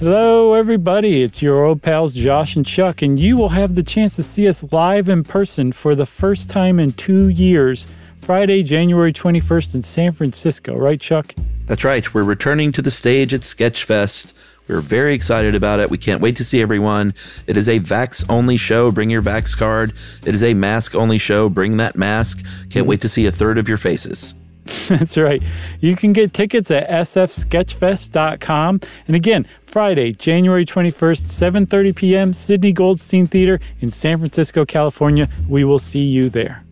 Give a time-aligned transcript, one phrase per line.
[0.00, 1.22] Hello, everybody.
[1.22, 4.48] It's your old pals Josh and Chuck, and you will have the chance to see
[4.48, 9.82] us live in person for the first time in two years, Friday, January 21st in
[9.82, 11.32] San Francisco, right, Chuck?
[11.66, 12.12] That's right.
[12.12, 14.34] We're returning to the stage at Sketchfest.
[14.66, 15.90] We're very excited about it.
[15.90, 17.14] We can't wait to see everyone.
[17.46, 18.90] It is a Vax only show.
[18.90, 19.92] Bring your Vax card.
[20.26, 21.48] It is a mask only show.
[21.48, 22.44] Bring that mask.
[22.68, 24.34] Can't wait to see a third of your faces.
[24.88, 25.42] That's right.
[25.80, 28.80] You can get tickets at sfsketchfest.com.
[29.06, 35.28] And again, Friday, January 21st, 7:30 p.m., Sydney Goldstein Theater in San Francisco, California.
[35.48, 36.64] We will see you there.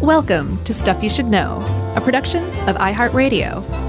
[0.00, 1.60] Welcome to Stuff You Should Know,
[1.96, 3.87] a production of iHeartRadio.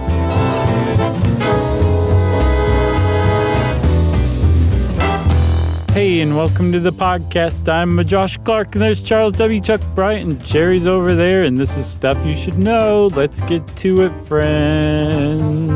[6.00, 7.68] Hey, and welcome to the podcast.
[7.68, 9.60] I'm Josh Clark, and there's Charles W.
[9.60, 13.08] Chuck Bryant, and Jerry's over there, and this is stuff you should know.
[13.08, 15.68] Let's get to it, friends.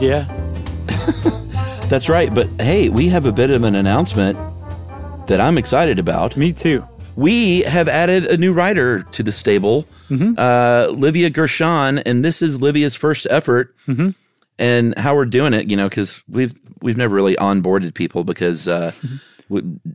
[0.00, 0.24] Yeah.
[1.90, 2.34] That's right.
[2.34, 4.38] But hey, we have a bit of an announcement
[5.26, 6.34] that I'm excited about.
[6.34, 6.82] Me too.
[7.16, 12.62] We have added a new writer to the stable, uh, Livia Gershon, and this is
[12.62, 13.76] Livia's first effort.
[14.58, 18.66] And how we're doing it, you know, because we've we've never really onboarded people because
[18.68, 19.18] uh, w-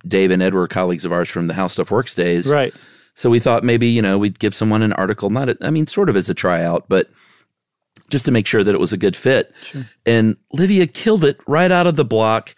[0.08, 2.74] Dave and Ed were colleagues of ours from the How Stuff Works days, Right.
[3.14, 5.88] So we thought maybe you know we'd give someone an article, not a, I mean,
[5.88, 7.10] sort of as a tryout, but
[8.12, 9.54] just to make sure that it was a good fit.
[10.06, 12.56] And Livia killed it right out of the block.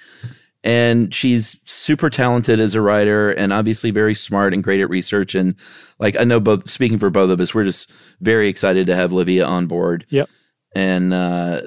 [0.61, 5.33] And she's super talented as a writer and obviously very smart and great at research.
[5.33, 5.55] And
[5.99, 9.13] like, I know both, speaking for both of us, we're just very excited to have
[9.13, 10.05] Livia on board.
[10.09, 10.29] Yep.
[10.75, 11.61] And, uh,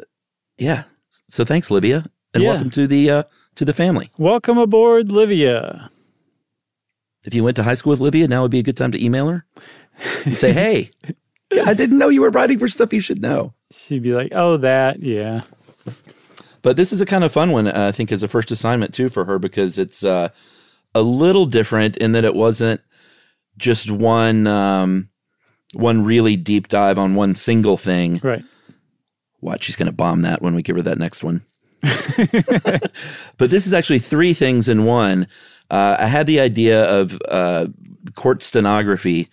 [0.59, 0.85] yeah.
[1.31, 2.05] So thanks, Livia.
[2.35, 2.51] And Yeah.
[2.51, 3.23] welcome to the, uh,
[3.55, 4.11] to the family.
[4.19, 5.91] Welcome aboard, Livia.
[7.25, 9.05] If you went to high school with Livia, now would be a good time to
[9.05, 9.47] email her
[10.25, 10.91] and say, Hey,
[11.67, 13.55] I didn't know you were writing for stuff you should know.
[13.71, 15.43] She'd be like, oh, that, yeah.
[16.63, 18.95] But this is a kind of fun one, uh, I think, as a first assignment
[18.95, 20.29] too for her because it's uh,
[20.95, 22.81] a little different in that it wasn't
[23.59, 25.09] just one um,
[25.75, 28.21] one really deep dive on one single thing.
[28.23, 28.45] Right.
[29.41, 31.45] Watch, she's going to bomb that when we give her that next one.
[33.39, 35.27] but this is actually three things in one.
[35.71, 37.67] Uh, I had the idea of uh,
[38.15, 39.29] court stenography,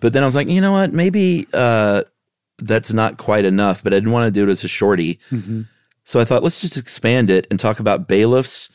[0.00, 0.92] but then I was like, you know what?
[0.92, 2.02] Maybe uh,
[2.58, 3.84] that's not quite enough.
[3.84, 5.20] But I didn't want to do it as a shorty.
[6.04, 8.70] So I thought, let's just expand it and talk about bailiffs,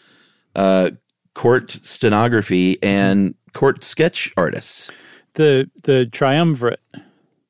[0.56, 0.92] uh,
[1.34, 4.92] court stenography, and court sketch artists.
[5.36, 6.82] The, the triumvirate.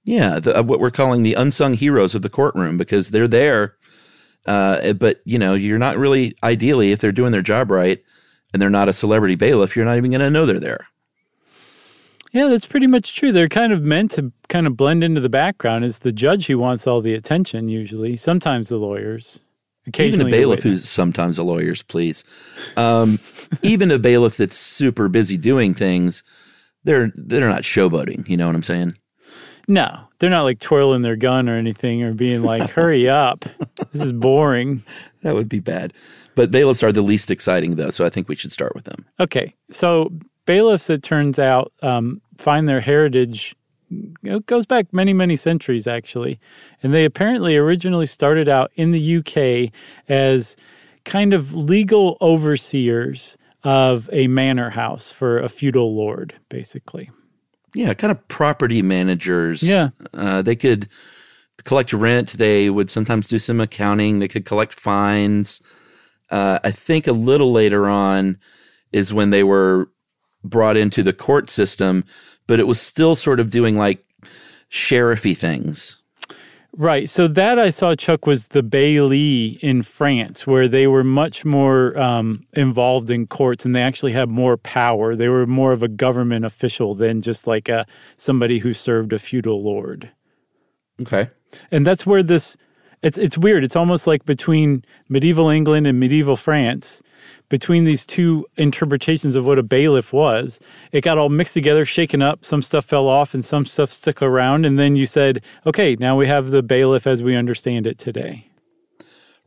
[0.05, 3.75] Yeah, the, uh, what we're calling the unsung heroes of the courtroom because they're there,
[4.45, 8.03] uh, but you know, you're not really ideally if they're doing their job right
[8.53, 10.87] and they're not a celebrity bailiff, you're not even going to know they're there.
[12.31, 13.31] Yeah, that's pretty much true.
[13.31, 15.83] They're kind of meant to kind of blend into the background.
[15.83, 18.15] It's the judge who wants all the attention, usually.
[18.15, 19.41] Sometimes the lawyers.
[19.81, 22.23] Even Occasionally a bailiff who's sometimes a lawyer's, please.
[22.77, 23.19] Um,
[23.63, 26.23] even a bailiff that's super busy doing things,
[26.83, 28.29] they're they're not showboating.
[28.29, 28.95] You know what I'm saying?
[29.67, 33.45] No, they're not like twirling their gun or anything or being like, hurry up.
[33.91, 34.83] This is boring.
[35.21, 35.93] That would be bad.
[36.35, 39.05] But bailiffs are the least exciting, though, so I think we should start with them.
[39.19, 40.11] Okay, so
[40.45, 43.55] bailiffs, it turns out, um, find their heritage.
[44.23, 46.39] It goes back many, many centuries, actually.
[46.81, 49.73] And they apparently originally started out in the UK
[50.07, 50.55] as
[51.03, 57.09] kind of legal overseers of a manor house for a feudal lord, basically.
[57.73, 59.63] Yeah, kind of property managers.
[59.63, 59.89] Yeah.
[60.13, 60.89] Uh, they could
[61.63, 62.33] collect rent.
[62.33, 64.19] They would sometimes do some accounting.
[64.19, 65.61] They could collect fines.
[66.29, 68.37] Uh, I think a little later on
[68.91, 69.89] is when they were
[70.43, 72.03] brought into the court system,
[72.47, 74.03] but it was still sort of doing like
[74.69, 75.97] sheriffy things.
[76.73, 77.09] Right.
[77.09, 81.97] So that I saw, Chuck, was the Bailey in France, where they were much more
[81.99, 85.13] um, involved in courts and they actually had more power.
[85.13, 89.19] They were more of a government official than just like a somebody who served a
[89.19, 90.11] feudal lord.
[91.01, 91.29] Okay.
[91.71, 92.55] And that's where this
[93.01, 93.63] it's it's weird.
[93.63, 97.01] It's almost like between medieval England and medieval France,
[97.51, 100.61] between these two interpretations of what a bailiff was,
[100.93, 102.45] it got all mixed together, shaken up.
[102.45, 104.65] Some stuff fell off and some stuff stuck around.
[104.65, 108.47] And then you said, okay, now we have the bailiff as we understand it today.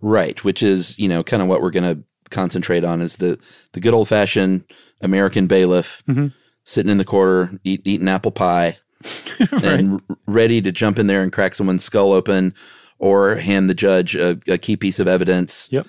[0.03, 3.39] Right, which is, you know, kind of what we're going to concentrate on is the
[3.73, 4.65] the good old fashioned
[5.01, 6.27] American bailiff mm-hmm.
[6.65, 8.77] sitting in the corner eat, eating apple pie
[9.63, 12.53] and ready to jump in there and crack someone's skull open
[12.99, 15.87] or hand the judge a, a key piece of evidence Yep.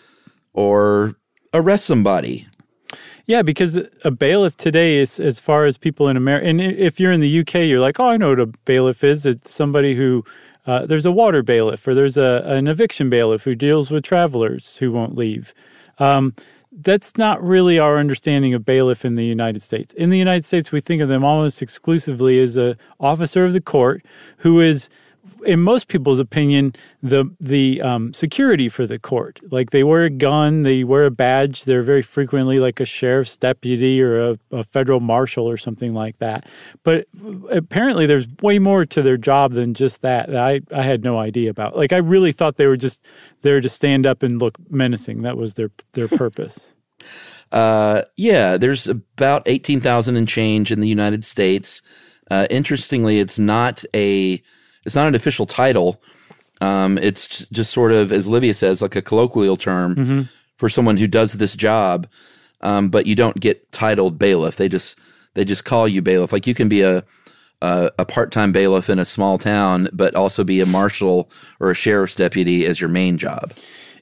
[0.53, 1.15] or
[1.55, 2.47] arrest somebody.
[3.27, 7.11] Yeah, because a bailiff today is as far as people in America, and if you're
[7.11, 9.25] in the UK, you're like, oh, I know what a bailiff is.
[9.25, 10.23] It's somebody who
[10.67, 14.77] Uh, there's a water bailiff, or there's a an eviction bailiff who deals with travelers
[14.77, 15.53] who won't leave.
[15.99, 16.33] Um,
[16.81, 19.93] that's not really our understanding of bailiff in the United States.
[19.93, 23.61] In the United States, we think of them almost exclusively as a officer of the
[23.61, 24.03] court
[24.37, 24.89] who is
[25.45, 29.39] in most people's opinion, the the um, security for the court.
[29.51, 31.63] Like they wear a gun, they wear a badge.
[31.63, 36.17] They're very frequently like a sheriff's deputy or a, a, federal marshal or something like
[36.19, 36.45] that.
[36.83, 37.07] But
[37.51, 40.27] apparently, there's way more to their job than just that.
[40.27, 41.77] that I I had no idea about.
[41.77, 43.05] Like I really thought they were just
[43.41, 45.21] there to stand up and look menacing.
[45.21, 46.73] That was their their purpose.
[47.51, 51.81] uh, yeah, there's about eighteen thousand and change in the United States.
[52.31, 54.41] Uh, interestingly, it's not a
[54.85, 56.01] it's not an official title.
[56.61, 60.21] Um, it's just sort of, as Livia says, like a colloquial term mm-hmm.
[60.57, 62.07] for someone who does this job.
[62.61, 64.55] Um, but you don't get titled bailiff.
[64.55, 64.97] They just
[65.33, 66.31] they just call you bailiff.
[66.31, 67.03] Like you can be a
[67.61, 71.29] a, a part time bailiff in a small town, but also be a marshal
[71.59, 73.53] or a sheriff's deputy as your main job.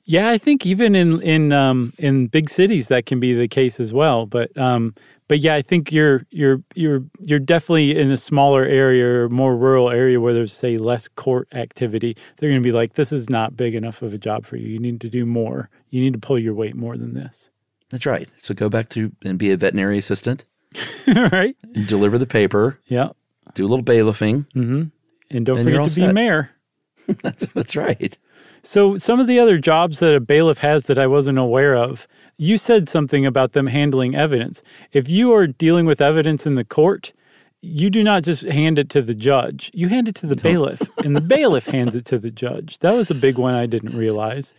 [0.06, 3.80] Yeah, I think even in in um, in big cities that can be the case
[3.80, 4.26] as well.
[4.26, 4.94] But um,
[5.28, 9.56] but yeah, I think you're you're you're you're definitely in a smaller area or more
[9.56, 12.18] rural area where there's say less court activity.
[12.38, 14.68] They're going to be like, this is not big enough of a job for you.
[14.68, 15.70] You need to do more.
[15.90, 17.50] You need to pull your weight more than this.
[17.90, 18.28] That's right.
[18.38, 20.46] So go back to and be a veterinary assistant.
[21.08, 21.56] right.
[21.88, 22.80] Deliver the paper.
[22.86, 23.10] Yeah.
[23.54, 24.48] Do a little bailiffing.
[24.54, 24.84] Mm-hmm.
[25.30, 26.08] And don't and forget to set.
[26.08, 26.50] be mayor.
[27.22, 28.18] that's that's right.
[28.66, 32.08] So, some of the other jobs that a bailiff has that I wasn't aware of,
[32.38, 34.64] you said something about them handling evidence.
[34.94, 37.12] If you are dealing with evidence in the court,
[37.60, 40.42] you do not just hand it to the judge, you hand it to the no.
[40.42, 42.80] bailiff, and the bailiff hands it to the judge.
[42.80, 44.54] That was a big one I didn't realize.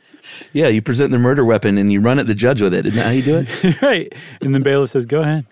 [0.52, 2.86] Yeah, you present the murder weapon and you run at the judge with it.
[2.86, 3.82] Isn't that how you do it?
[3.82, 4.12] right.
[4.40, 5.46] And the bailiff says, Go ahead.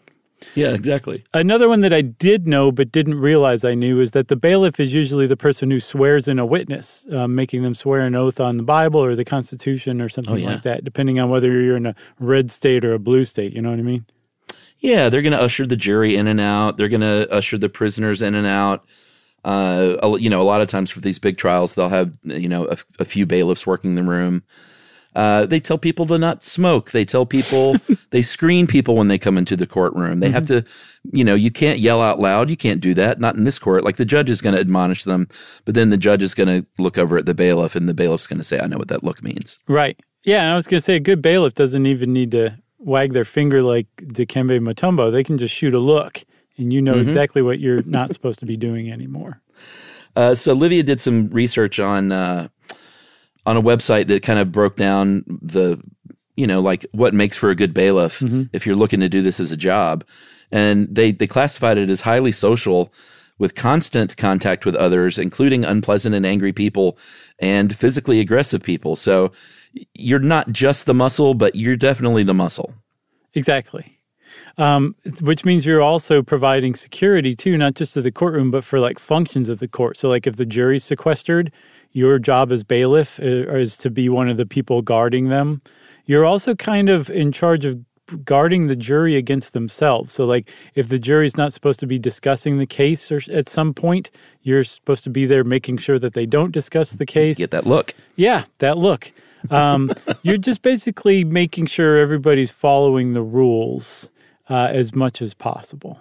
[0.54, 1.24] Yeah, exactly.
[1.34, 4.80] Another one that I did know but didn't realize I knew is that the bailiff
[4.80, 8.40] is usually the person who swears in a witness, uh, making them swear an oath
[8.40, 10.46] on the Bible or the Constitution or something oh, yeah.
[10.46, 13.52] like that, depending on whether you're in a red state or a blue state.
[13.52, 14.06] You know what I mean?
[14.78, 16.76] Yeah, they're going to usher the jury in and out.
[16.76, 18.84] They're going to usher the prisoners in and out.
[19.44, 22.66] Uh, you know, a lot of times for these big trials, they'll have you know
[22.66, 24.42] a, a few bailiffs working the room.
[25.14, 26.90] Uh, they tell people to not smoke.
[26.90, 27.76] They tell people
[28.10, 30.20] they screen people when they come into the courtroom.
[30.20, 30.34] They mm-hmm.
[30.34, 30.64] have to,
[31.12, 32.48] you know, you can't yell out loud.
[32.48, 33.20] You can't do that.
[33.20, 33.84] Not in this court.
[33.84, 35.28] Like the judge is going to admonish them,
[35.64, 38.26] but then the judge is going to look over at the bailiff, and the bailiff's
[38.26, 39.98] going to say, "I know what that look means." Right.
[40.24, 43.12] Yeah, and I was going to say a good bailiff doesn't even need to wag
[43.12, 45.10] their finger like Dikembe Mutombo.
[45.10, 46.24] They can just shoot a look,
[46.56, 47.02] and you know mm-hmm.
[47.08, 49.40] exactly what you're not supposed to be doing anymore.
[50.14, 52.48] Uh, so Livia did some research on uh,
[53.46, 55.80] on a website that kind of broke down the
[56.36, 58.44] you know like what makes for a good bailiff mm-hmm.
[58.52, 60.04] if you're looking to do this as a job
[60.50, 62.92] and they they classified it as highly social
[63.38, 66.98] with constant contact with others including unpleasant and angry people
[67.38, 69.32] and physically aggressive people so
[69.94, 72.74] you're not just the muscle but you're definitely the muscle
[73.34, 73.98] exactly
[74.58, 78.80] um, which means you're also providing security too, not just to the courtroom, but for
[78.80, 79.96] like functions of the court.
[79.96, 81.50] So, like if the jury's sequestered,
[81.92, 85.60] your job as bailiff uh, is to be one of the people guarding them.
[86.06, 87.78] You're also kind of in charge of
[88.24, 90.12] guarding the jury against themselves.
[90.12, 93.72] So, like, if the jury's not supposed to be discussing the case or at some
[93.72, 94.10] point,
[94.42, 97.38] you're supposed to be there making sure that they don't discuss the case.
[97.38, 97.94] Get that look.
[98.16, 99.12] Yeah, that look.
[99.50, 99.92] Um,
[100.22, 104.10] you're just basically making sure everybody's following the rules
[104.50, 106.00] uh, as much as possible.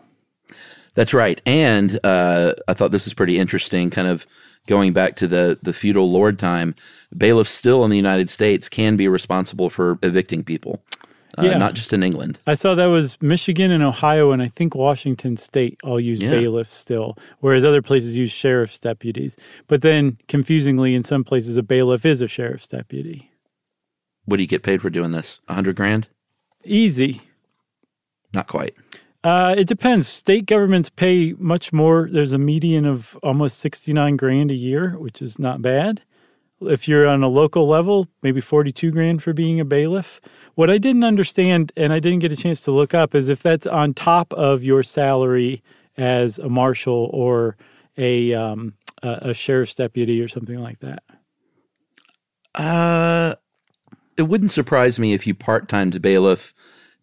[0.93, 1.41] That's right.
[1.45, 4.25] And uh, I thought this was pretty interesting, kind of
[4.67, 6.75] going back to the the feudal lord time,
[7.15, 10.83] bailiffs still in the United States can be responsible for evicting people.
[11.37, 11.57] Uh, yeah.
[11.57, 12.37] not just in England.
[12.45, 16.29] I saw that was Michigan and Ohio, and I think Washington State all use yeah.
[16.29, 19.37] bailiffs still, whereas other places use sheriff's deputies.
[19.67, 23.31] But then, confusingly, in some places, a bailiff is a sheriff's deputy.
[24.25, 25.39] What do you get paid for doing this?
[25.47, 26.09] A hundred grand?
[26.65, 27.21] Easy.
[28.33, 28.75] Not quite.
[29.23, 30.07] Uh, it depends.
[30.07, 32.09] State governments pay much more.
[32.11, 36.01] There's a median of almost 69 grand a year, which is not bad.
[36.61, 40.21] If you're on a local level, maybe 42 grand for being a bailiff.
[40.55, 43.41] What I didn't understand, and I didn't get a chance to look up, is if
[43.41, 45.63] that's on top of your salary
[45.97, 47.57] as a marshal or
[47.97, 48.73] a um,
[49.03, 51.03] a, sheriff's deputy or something like that.
[52.55, 53.35] Uh,
[54.17, 56.53] it wouldn't surprise me if you part time to bailiff,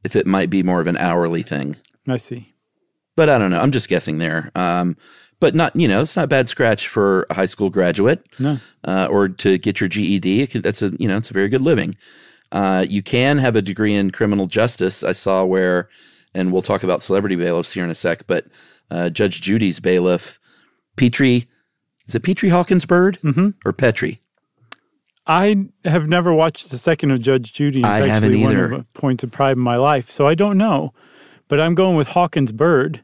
[0.05, 1.77] if it might be more of an hourly thing.
[2.09, 2.55] I see.
[3.17, 3.61] But I don't know.
[3.61, 4.51] I'm just guessing there.
[4.55, 4.97] Um,
[5.41, 8.25] but not, you know, it's not bad scratch for a high school graduate.
[8.39, 8.59] No.
[8.85, 10.47] Uh, or to get your GED.
[10.47, 11.97] That's a, you know, it's a very good living.
[12.51, 15.03] Uh, you can have a degree in criminal justice.
[15.03, 15.89] I saw where,
[16.35, 18.47] and we'll talk about celebrity bailiffs here in a sec, but
[18.91, 20.41] uh, Judge Judy's bailiff,
[20.97, 21.47] Petri
[22.07, 23.51] Is it Petri Hawkins Byrd mm-hmm.
[23.65, 24.21] or Petri?
[25.27, 27.81] I have never watched a second of Judge Judy.
[27.81, 28.71] It's I haven't either.
[28.71, 30.95] One of points of pride in my life, so I don't know.
[31.49, 33.03] But I'm going with Hawkins Byrd.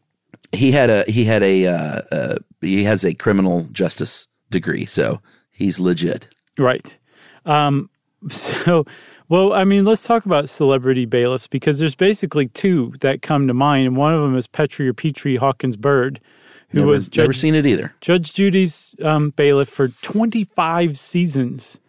[0.53, 5.21] He had a he had a uh, uh, he has a criminal justice degree, so
[5.51, 6.29] he's legit.
[6.59, 6.97] Right.
[7.45, 7.91] Um,
[8.31, 8.85] so,
[9.29, 13.55] well, I mean, let's talk about celebrity bailiffs because there's basically two that come to
[13.55, 16.21] mind, and one of them is Petri or Petri Hawkins Byrd,
[16.69, 17.95] who Never, was never seen it either.
[18.01, 21.81] Judge Judy's um, bailiff for 25 seasons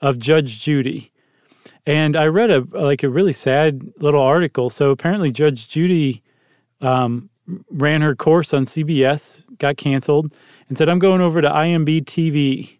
[0.00, 1.12] of Judge Judy.
[1.88, 4.68] And I read a like a really sad little article.
[4.68, 6.22] So apparently, Judge Judy
[6.82, 7.30] um,
[7.70, 10.34] ran her course on CBS, got canceled,
[10.68, 12.76] and said, "I'm going over to IMB TV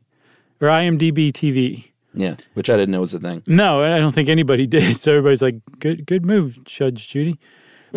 [0.60, 3.42] or IMDb TV." Yeah, which I didn't know was a thing.
[3.46, 5.00] No, I don't think anybody did.
[5.00, 7.38] So everybody's like, "Good, good move, Judge Judy."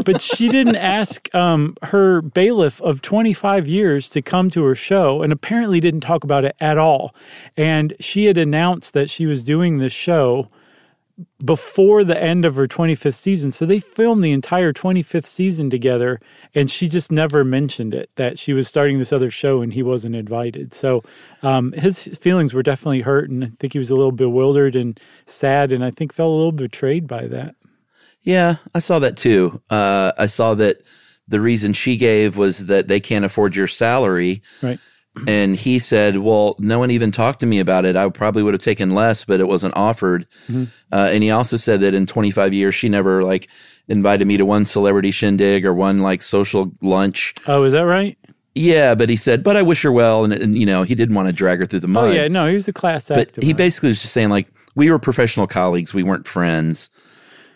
[0.06, 5.24] But she didn't ask um, her bailiff of 25 years to come to her show,
[5.24, 7.14] and apparently didn't talk about it at all.
[7.58, 10.48] And she had announced that she was doing this show
[11.44, 13.52] before the end of her 25th season.
[13.52, 16.20] So they filmed the entire 25th season together,
[16.54, 19.84] and she just never mentioned it that she was starting this other show and he
[19.84, 20.74] wasn't invited.
[20.74, 21.04] So
[21.44, 25.00] um, his feelings were definitely hurt, and I think he was a little bewildered and
[25.26, 27.56] sad, and I think felt a little betrayed by that.
[28.24, 29.62] Yeah, I saw that too.
[29.70, 30.82] Uh, I saw that
[31.28, 34.44] the reason she gave was that they can't afford your salary.
[34.62, 34.80] Right.
[35.28, 37.96] And he said, Well, no one even talked to me about it.
[37.96, 40.26] I probably would have taken less, but it wasn't offered.
[40.50, 43.50] Uh, and he also said that in 25 years, she never like
[43.88, 47.34] invited me to one celebrity shindig or one like social lunch.
[47.46, 48.18] Oh, is that right?
[48.56, 50.24] Yeah, but he said, But I wish her well.
[50.24, 52.10] And, and you know, he didn't want to drag her through the mud.
[52.10, 52.28] Oh, yeah.
[52.30, 53.36] No, he was a class act.
[53.36, 56.90] But he basically was just saying, like, we were professional colleagues, we weren't friends.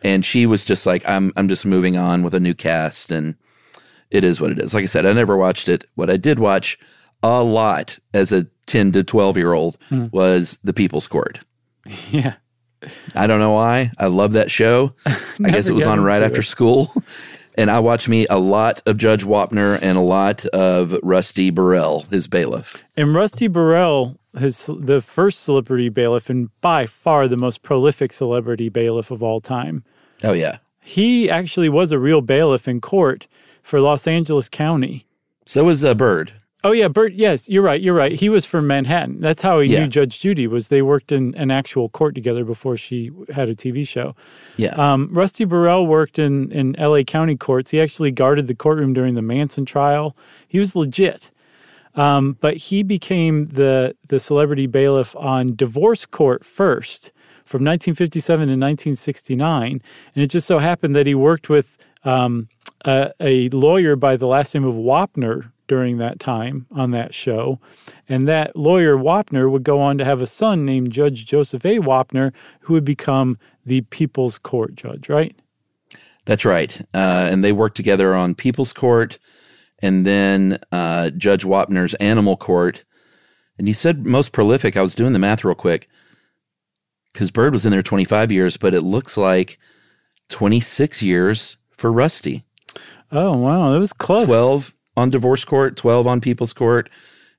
[0.03, 3.35] And she was just like, I'm I'm just moving on with a new cast and
[4.11, 4.73] it is what it is.
[4.73, 5.85] Like I said, I never watched it.
[5.95, 6.77] What I did watch
[7.23, 11.39] a lot as a 10 to 12 year old was The People's Court.
[12.09, 12.35] yeah.
[13.15, 13.91] I don't know why.
[13.97, 14.93] I love that show.
[15.05, 16.45] I guess it was on right after it.
[16.45, 16.93] school.
[17.57, 22.01] And I watched me a lot of Judge Wapner and a lot of Rusty Burrell,
[22.11, 22.83] his bailiff.
[22.97, 28.67] And Rusty Burrell, his the first celebrity bailiff and by far the most prolific celebrity
[28.67, 29.85] bailiff of all time.
[30.23, 30.57] Oh, yeah.
[30.81, 33.27] He actually was a real bailiff in court
[33.63, 35.07] for Los Angeles County.
[35.45, 36.33] So was uh, Byrd.
[36.65, 37.13] Oh yeah, Bert.
[37.13, 37.79] Yes, you're right.
[37.79, 38.11] You're right.
[38.11, 39.21] He was from Manhattan.
[39.21, 39.81] That's how he Yeah.
[39.81, 40.47] knew Judge Judy.
[40.47, 44.15] Was they worked in an actual court together before she had a TV show.
[44.57, 44.73] Yeah.
[44.73, 47.03] Um, Rusty Burrell worked in in L.A.
[47.03, 47.69] County courts.
[47.69, 50.17] He actually guarded the courtroom during the Manson trial.
[50.47, 51.29] He was legit.
[51.93, 57.11] Um, but he became the the celebrity bailiff on divorce court first
[57.45, 59.81] from 1957 to 1969,
[60.15, 62.49] and it just so happened that he worked with um,
[62.85, 67.59] a, a lawyer by the last name of Wapner during that time on that show,
[68.07, 71.79] and that lawyer Wapner would go on to have a son named Judge Joseph A.
[71.79, 72.31] Wapner,
[72.61, 75.09] who would become the People's Court judge.
[75.09, 75.35] Right?
[76.25, 76.79] That's right.
[76.93, 79.19] Uh, and they worked together on People's Court
[79.79, 82.83] and then uh, Judge Wapner's Animal Court.
[83.57, 84.75] And you said most prolific.
[84.75, 85.87] I was doing the math real quick
[87.13, 89.59] because Byrd was in there 25 years, but it looks like
[90.29, 92.43] 26 years for Rusty.
[93.11, 94.25] Oh wow, that was close.
[94.25, 96.89] 12 on Divorce Court, 12 on People's Court.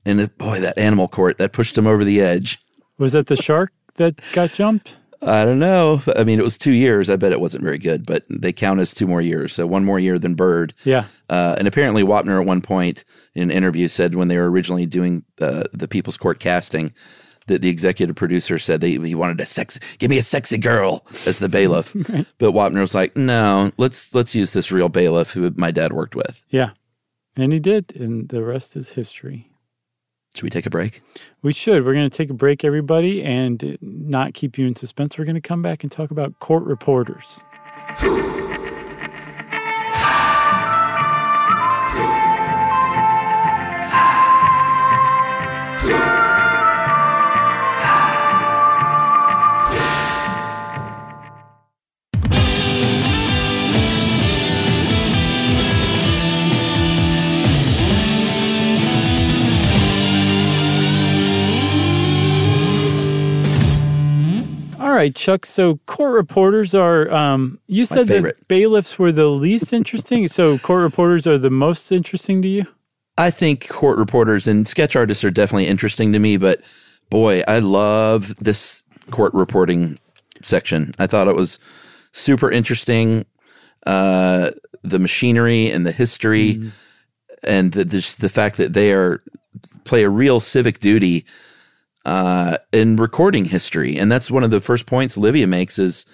[0.05, 2.59] And it, boy, that Animal Court, that pushed him over the edge.
[2.99, 4.95] Was that the shark that got jumped?
[5.23, 6.03] I don't know.
[6.15, 7.09] I mean, it was two years.
[7.11, 9.53] I bet it wasn't very good, but they count as two more years.
[9.53, 10.75] So one more year than Byrd.
[10.85, 11.05] Yeah.
[11.29, 13.03] Uh, and apparently, Wapner at one point
[13.35, 16.93] in an interview said when they were originally doing uh, the People's Court casting,
[17.47, 21.39] that the executive producer said he wanted a sex, give me a sexy girl as
[21.39, 21.95] the bailiff.
[22.39, 26.15] But Wapner was like, no, let's let's use this real bailiff who my dad worked
[26.15, 26.43] with.
[26.51, 26.71] Yeah.
[27.37, 29.51] And he did, and the rest is history.
[30.35, 31.03] Should we take a break?
[31.43, 31.85] We should.
[31.85, 35.17] We're going to take a break, everybody, and not keep you in suspense.
[35.17, 37.41] We're going to come back and talk about court reporters.
[45.89, 46.01] All
[64.97, 65.47] right, Chuck.
[65.47, 67.13] So court reporters are.
[67.13, 70.29] Um, you said that bailiffs were the least interesting.
[70.29, 72.67] so court reporters are the most interesting to you.
[73.19, 76.61] I think court reporters and sketch artists are definitely interesting to me, but
[77.09, 79.99] boy, I love this court reporting
[80.43, 80.95] section.
[80.99, 81.59] I thought it was
[82.13, 83.25] super interesting.
[83.87, 84.51] Uh,
[84.83, 86.71] the machinery and the history.
[87.43, 89.23] and the, the the fact that they are
[89.85, 91.25] play a real civic duty
[92.07, 96.07] uh, in recording history, and that's one of the first points Livia makes is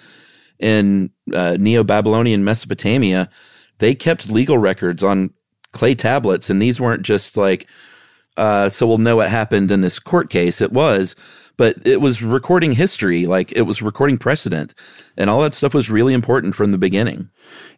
[0.57, 3.29] in uh, Neo Babylonian Mesopotamia,
[3.77, 5.29] they kept legal records on
[5.71, 7.67] clay tablets, and these weren't just like
[8.37, 10.61] uh, so we'll know what happened in this court case.
[10.61, 11.15] It was
[11.57, 14.73] but it was recording history, like it was recording precedent,
[15.17, 17.29] and all that stuff was really important from the beginning.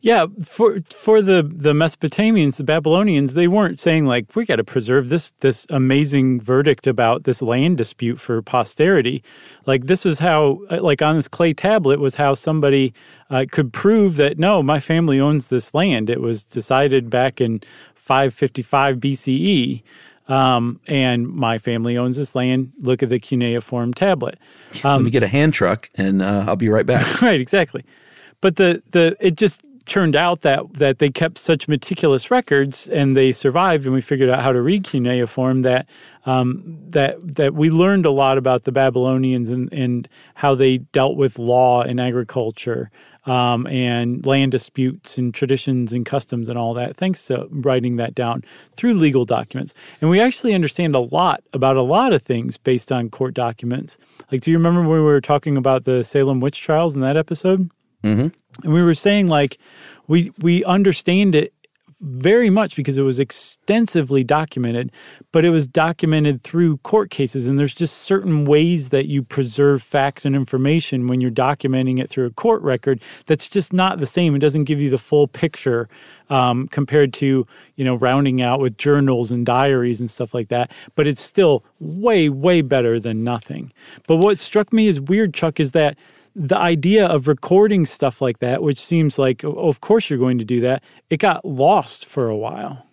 [0.02, 4.64] Yeah, for for the the Mesopotamians, the Babylonians, they weren't saying like we got to
[4.64, 9.24] preserve this this amazing verdict about this land dispute for posterity.
[9.66, 12.94] Like this was how, like on this clay tablet, was how somebody
[13.30, 16.10] uh, could prove that no, my family owns this land.
[16.10, 17.62] It was decided back in
[17.96, 19.84] 555 BCE.
[20.28, 22.74] Um, and my family owns this land.
[22.80, 24.40] Look at the cuneiform tablet.
[24.84, 27.22] Um, Let me get a hand truck, and uh, I'll be right back.
[27.22, 27.86] right, exactly.
[28.42, 33.16] But the the it just turned out that that they kept such meticulous records and
[33.16, 35.88] they survived, and we figured out how to read cuneiform that
[36.26, 41.18] um, that that we learned a lot about the Babylonians and and how they dealt
[41.18, 42.90] with law and agriculture
[43.26, 48.14] um, and land disputes and traditions and customs and all that, thanks to writing that
[48.14, 48.44] down
[48.76, 49.74] through legal documents.
[50.02, 53.98] And we actually understand a lot about a lot of things based on court documents.
[54.32, 57.18] Like, do you remember when we were talking about the Salem witch trials in that
[57.18, 57.70] episode?
[58.04, 58.28] Mm-hmm.
[58.64, 59.58] And we were saying, like,
[60.08, 61.55] we we understand it
[62.06, 64.92] very much because it was extensively documented,
[65.32, 67.48] but it was documented through court cases.
[67.48, 72.08] And there's just certain ways that you preserve facts and information when you're documenting it
[72.08, 74.36] through a court record that's just not the same.
[74.36, 75.90] It doesn't give you the full picture
[76.30, 80.72] um, compared to, you know, rounding out with journals and diaries and stuff like that.
[80.96, 83.74] But it's still way, way better than nothing.
[84.08, 85.98] But what struck me as weird, Chuck, is that
[86.36, 90.38] the idea of recording stuff like that, which seems like, oh, of course you're going
[90.38, 92.86] to do that, it got lost for a while.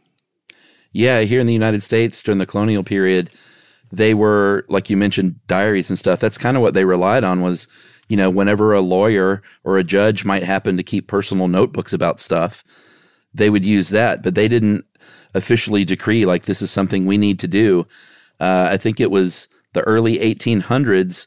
[0.93, 3.31] Yeah, here in the United States during the colonial period,
[3.91, 6.21] they were, like you mentioned, diaries and stuff.
[6.21, 7.67] That's kind of what they relied on was,
[8.09, 12.21] you know, whenever a lawyer or a judge might happen to keep personal notebooks about
[12.21, 12.63] stuff,
[13.35, 14.23] they would use that.
[14.23, 14.85] But they didn't
[15.35, 17.87] officially decree like this is something we need to do.
[18.39, 21.27] Uh, I think it was the early 1800s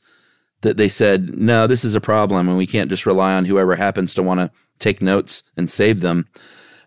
[0.65, 3.75] that they said, no, this is a problem and we can't just rely on whoever
[3.75, 6.27] happens to want to take notes and save them.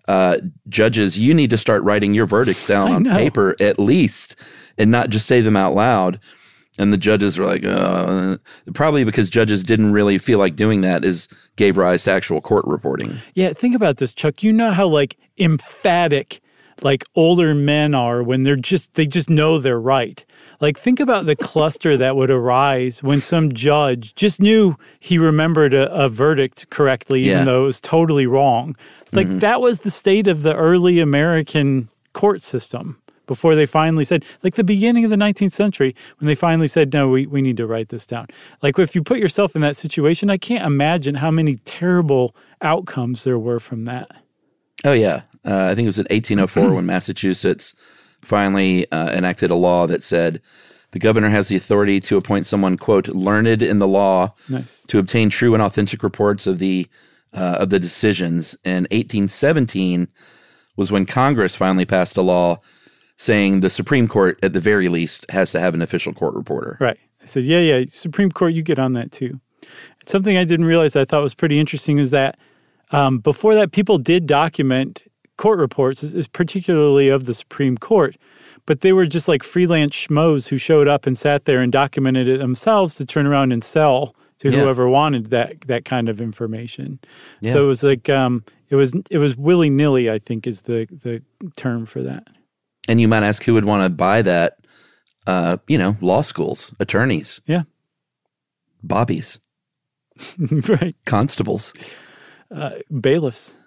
[0.07, 0.39] Uh,
[0.69, 4.37] judges, you need to start writing your verdicts down on paper at least
[4.77, 6.21] and not just say them out loud.
[6.79, 8.39] And the judges were like, uh,
[8.75, 12.65] probably because judges didn't really feel like doing that is gave rise to actual court
[12.67, 13.19] reporting.
[13.35, 14.43] Yeah, think about this, Chuck.
[14.45, 16.41] You know how like emphatic
[16.83, 20.25] like older men are when they're just they just know they're right.
[20.61, 25.73] Like think about the cluster that would arise when some judge just knew he remembered
[25.73, 27.35] a, a verdict correctly, yeah.
[27.35, 28.77] even though it was totally wrong.
[29.13, 29.39] Like mm-hmm.
[29.39, 34.57] that was the state of the early American court system before they finally said, like
[34.57, 37.67] the beginning of the 19th century, when they finally said, no, we, we need to
[37.67, 38.27] write this down.
[38.63, 43.23] Like if you put yourself in that situation, I can't imagine how many terrible outcomes
[43.23, 44.11] there were from that.
[44.85, 45.23] Oh, yeah.
[45.45, 47.75] Uh, I think it was in 1804 when Massachusetts
[48.29, 50.41] finally uh, enacted a law that said
[50.93, 54.85] the governor has the authority to appoint someone, quote, learned in the law nice.
[54.89, 56.87] to obtain true and authentic reports of the
[57.35, 58.57] uh, of the decisions.
[58.65, 60.09] And 1817
[60.77, 62.61] was when Congress finally passed a law
[63.17, 66.79] saying the Supreme Court, at the very least, has to have an official court reporter.
[66.81, 66.99] Right.
[67.21, 69.41] I said, yeah, yeah, Supreme Court, you get on that too.
[70.07, 72.39] Something I didn't realize I thought was pretty interesting is that
[72.93, 75.03] um, before that, people did document
[75.39, 78.17] court reports, is, particularly of the Supreme Court.
[78.67, 82.29] But they were just like freelance schmoes who showed up and sat there and documented
[82.29, 84.61] it themselves to turn around and sell to yeah.
[84.61, 86.99] whoever wanted that that kind of information.
[87.41, 87.55] Yeah.
[87.55, 90.11] So it was like um, it was it was willy nilly.
[90.11, 91.23] I think is the the
[91.57, 92.27] term for that.
[92.89, 94.59] And you might ask who would want to buy that.
[95.27, 97.65] Uh, you know, law schools, attorneys, yeah,
[98.83, 99.41] bobbies,
[100.39, 101.75] right, constables,
[102.55, 102.71] uh,
[103.01, 103.59] bailiffs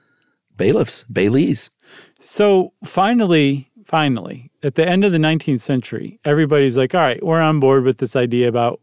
[0.61, 1.71] bailiffs, baileys.
[2.19, 7.41] So finally, finally, at the end of the 19th century, everybody's like, all right, we're
[7.41, 8.79] on board with this idea about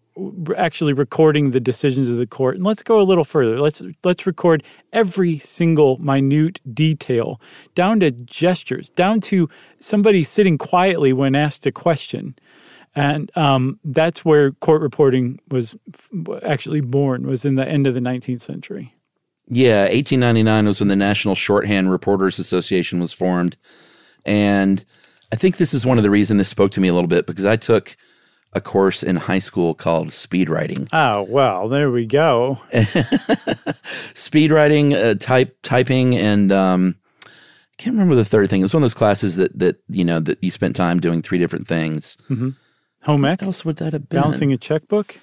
[0.56, 3.60] actually recording the decisions of the court and let's go a little further.
[3.60, 7.40] Let's let's record every single minute detail
[7.76, 12.34] down to gestures down to somebody sitting quietly when asked a question.
[12.96, 15.76] And um, that's where court reporting was
[16.42, 18.97] actually born was in the end of the 19th century
[19.48, 23.56] yeah, 1899 was when the National Shorthand Reporters Association was formed.
[24.24, 24.84] And
[25.32, 27.26] I think this is one of the reasons this spoke to me a little bit
[27.26, 27.96] because I took
[28.54, 30.88] a course in high school called speed writing.
[30.92, 32.58] Oh, well, there we go.
[34.14, 36.94] speed writing, uh, type typing and um,
[37.26, 37.30] I
[37.76, 38.60] can't remember the third thing.
[38.60, 41.22] It was one of those classes that that you know that you spent time doing
[41.22, 42.16] three different things.
[43.02, 44.20] Home ec, What else would that have been?
[44.20, 45.18] balancing a checkbook,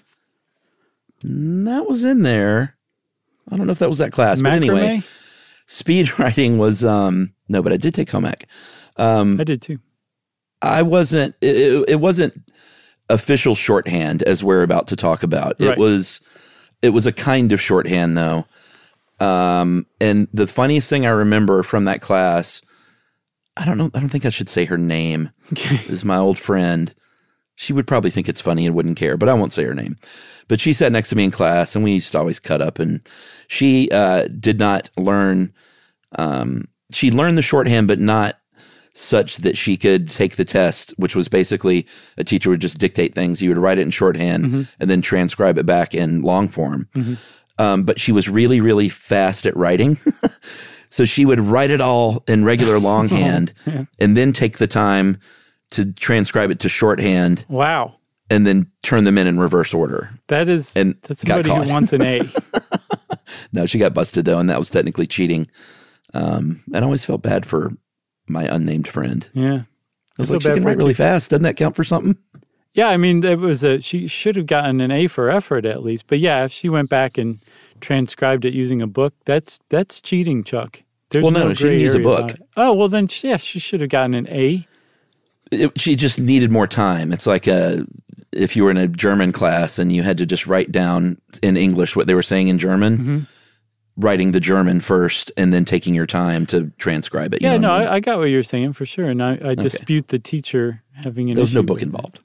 [1.23, 2.74] Mm, that was in there.
[3.51, 5.01] I don't know if that was that class, but anyway,
[5.67, 8.47] speed writing was um no, but I did take home ec.
[9.39, 9.79] I did too.
[10.61, 11.35] I wasn't.
[11.41, 12.33] It, it- wasn't
[13.09, 15.55] official shorthand as we're about to talk about.
[15.59, 16.21] It was.
[16.81, 18.45] It was a kind of shorthand though.
[19.19, 22.61] Um, and the funniest thing I remember from that class,
[23.55, 23.89] I don't know.
[23.93, 25.29] I don't think I should say her name.
[25.51, 25.75] Okay.
[25.87, 26.93] Is my old friend.
[27.55, 29.95] She would probably think it's funny and wouldn't care, but I won't say her name.
[30.47, 32.79] But she sat next to me in class, and we used to always cut up.
[32.79, 33.01] And
[33.47, 35.53] she uh, did not learn.
[36.17, 38.37] Um, she learned the shorthand, but not
[38.93, 41.85] such that she could take the test, which was basically
[42.17, 43.41] a teacher would just dictate things.
[43.41, 44.45] You would write it in shorthand
[44.79, 46.87] and then transcribe it back in long form.
[47.57, 49.97] Um, but she was really, really fast at writing.
[50.89, 53.53] so she would write it all in regular longhand
[53.99, 55.17] and then take the time
[55.71, 57.95] to transcribe it to shorthand Wow,
[58.29, 60.09] and then turn them in in reverse order.
[60.27, 62.21] that is And that's somebody who wants an A.
[63.51, 65.47] No, she got busted though, and that was technically cheating.
[66.13, 67.71] Um, and I always felt bad for
[68.27, 69.27] my unnamed friend.
[69.33, 69.63] yeah.
[70.17, 71.31] I was feel like, she can write really fast.
[71.31, 72.15] Doesn't that count for something?
[72.73, 75.83] Yeah, I mean, it was a she should have gotten an A for effort at
[75.83, 76.07] least.
[76.07, 77.43] But yeah, if she went back and
[77.81, 80.81] transcribed it using a book, that's that's cheating, Chuck.
[81.09, 82.31] There's Well, no, she didn't use a book.
[82.55, 84.65] Oh well, then yeah, she should have gotten an A.
[85.51, 87.13] It, she just needed more time.
[87.13, 87.85] It's like a,
[88.31, 91.55] if you were in a German class and you had to just write down in
[91.57, 93.19] English what they were saying in German, Mm-hmm.
[93.97, 97.41] writing the German first and then taking your time to transcribe it.
[97.41, 97.87] you Yeah, no, I mean?
[97.87, 101.35] I, got what you're saying for sure, and I, I dispute the teacher having an.
[101.35, 102.19] There was no book involved.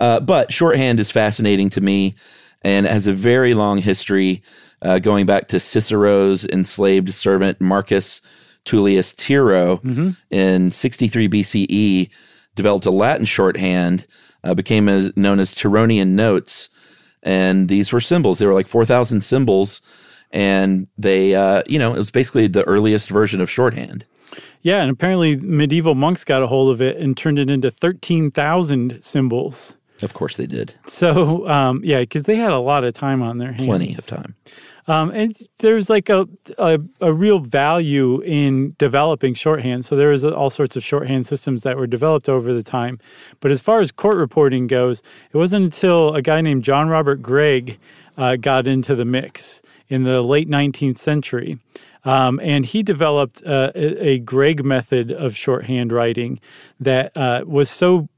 [0.00, 2.14] Uh, but shorthand is fascinating to me
[2.62, 4.42] and has a very long history
[4.80, 8.22] uh, going back to Cicero's enslaved servant Marcus
[8.64, 9.80] Tullius Tiro
[10.30, 12.10] in 63 BCE,
[12.54, 14.06] developed a Latin shorthand,
[14.44, 16.68] uh, became as, known as Tironian notes.
[17.22, 18.38] And these were symbols.
[18.38, 19.80] They were like 4,000 symbols.
[20.30, 24.04] And they, uh, you know, it was basically the earliest version of shorthand.
[24.62, 28.30] Yeah, and apparently medieval monks got a hold of it and turned it into thirteen
[28.30, 29.76] thousand symbols.
[30.02, 30.74] Of course they did.
[30.86, 33.66] So um, yeah, because they had a lot of time on their hands.
[33.66, 34.34] Plenty of time.
[34.88, 36.26] Um, and there's like a,
[36.58, 39.84] a a real value in developing shorthand.
[39.84, 42.98] So there was all sorts of shorthand systems that were developed over the time.
[43.40, 47.22] But as far as court reporting goes, it wasn't until a guy named John Robert
[47.22, 47.78] Gregg
[48.16, 51.58] uh, got into the mix in the late 19th century.
[52.04, 56.40] Um, and he developed uh, a, a Gregg method of shorthand writing
[56.80, 58.08] that uh, was so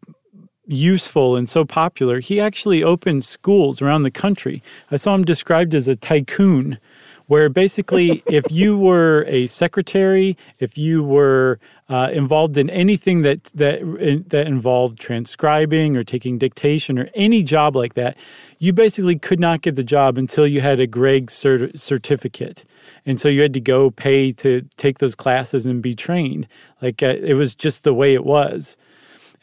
[0.66, 4.62] useful and so popular, he actually opened schools around the country.
[4.90, 6.78] I saw him described as a tycoon,
[7.26, 13.44] where basically, if you were a secretary, if you were uh, involved in anything that
[13.54, 13.80] that
[14.28, 18.16] that involved transcribing or taking dictation or any job like that,
[18.58, 22.64] you basically could not get the job until you had a Gregg cert- certificate.
[23.06, 26.48] And so you had to go pay to take those classes and be trained.
[26.80, 28.78] Like uh, it was just the way it was.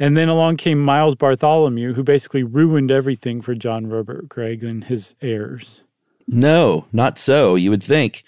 [0.02, 4.84] And then along came Miles Bartholomew, who basically ruined everything for John Robert Gregg and
[4.84, 5.84] his heirs.
[6.28, 7.54] No, not so.
[7.54, 8.24] You would think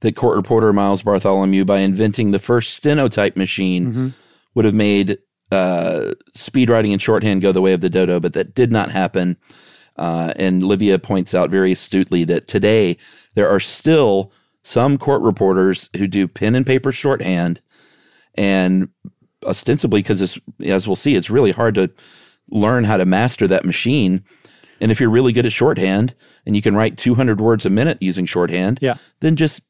[0.00, 4.14] that court reporter Miles Bartholomew, by inventing the first stenotype machine,
[4.54, 5.18] would have made
[5.50, 8.90] uh, speed writing and shorthand go the way of the dodo, but that did not
[8.90, 9.36] happen.
[9.96, 12.96] Uh, and Livia points out very astutely that today
[13.34, 17.60] there are still some court reporters who do pen and paper shorthand,
[18.34, 18.88] and
[19.44, 21.90] ostensibly because, as we'll see, it's really hard to
[22.50, 24.22] learn how to master that machine.
[24.80, 27.98] And if you're really good at shorthand and you can write 200 words a minute
[28.00, 28.94] using shorthand, Yeah.
[29.20, 29.60] then just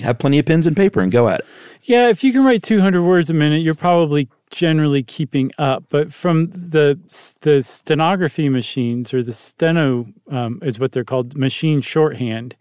[0.00, 1.46] have plenty of pens and paper and go at it.
[1.82, 5.84] Yeah, if you can write 200 words a minute, you're probably generally keeping up.
[5.88, 6.98] But from the
[7.42, 12.56] the stenography machines or the steno um, is what they're called, machine shorthand.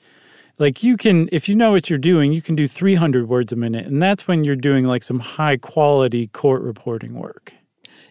[0.60, 3.56] Like you can, if you know what you're doing, you can do 300 words a
[3.56, 7.54] minute, and that's when you're doing like some high quality court reporting work.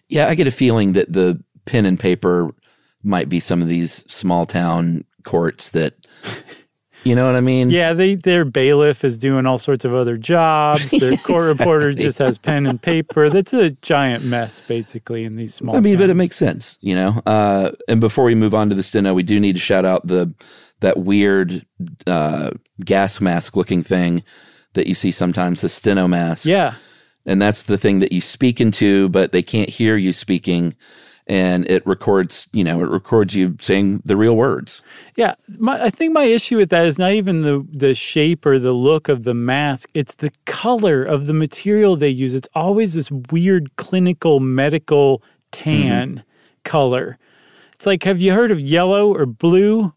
[0.07, 2.55] Yeah, I get a feeling that the pen and paper
[3.03, 5.95] might be some of these small town courts that,
[7.03, 7.69] you know what I mean?
[7.69, 10.89] Yeah, they their bailiff is doing all sorts of other jobs.
[10.91, 13.29] Their court reporter just has pen and paper.
[13.29, 15.75] That's a giant mess, basically, in these small.
[15.75, 17.21] I mean, but it makes sense, you know.
[17.25, 20.07] Uh, and before we move on to the steno, we do need to shout out
[20.07, 20.33] the
[20.81, 21.65] that weird
[22.07, 22.51] uh,
[22.85, 24.23] gas mask looking thing
[24.73, 26.45] that you see sometimes, the steno mask.
[26.45, 26.75] Yeah,
[27.25, 30.75] and that's the thing that you speak into, but they can't hear you speaking.
[31.27, 34.81] and it records, you know, it records you saying the real words.
[35.17, 38.59] Yeah, my, I think my issue with that is not even the the shape or
[38.59, 39.89] the look of the mask.
[39.93, 42.33] It's the color of the material they use.
[42.33, 46.23] It's always this weird clinical medical tan Mm-hmm.
[46.63, 47.17] color.
[47.73, 49.93] It's like, have you heard of yellow or blue?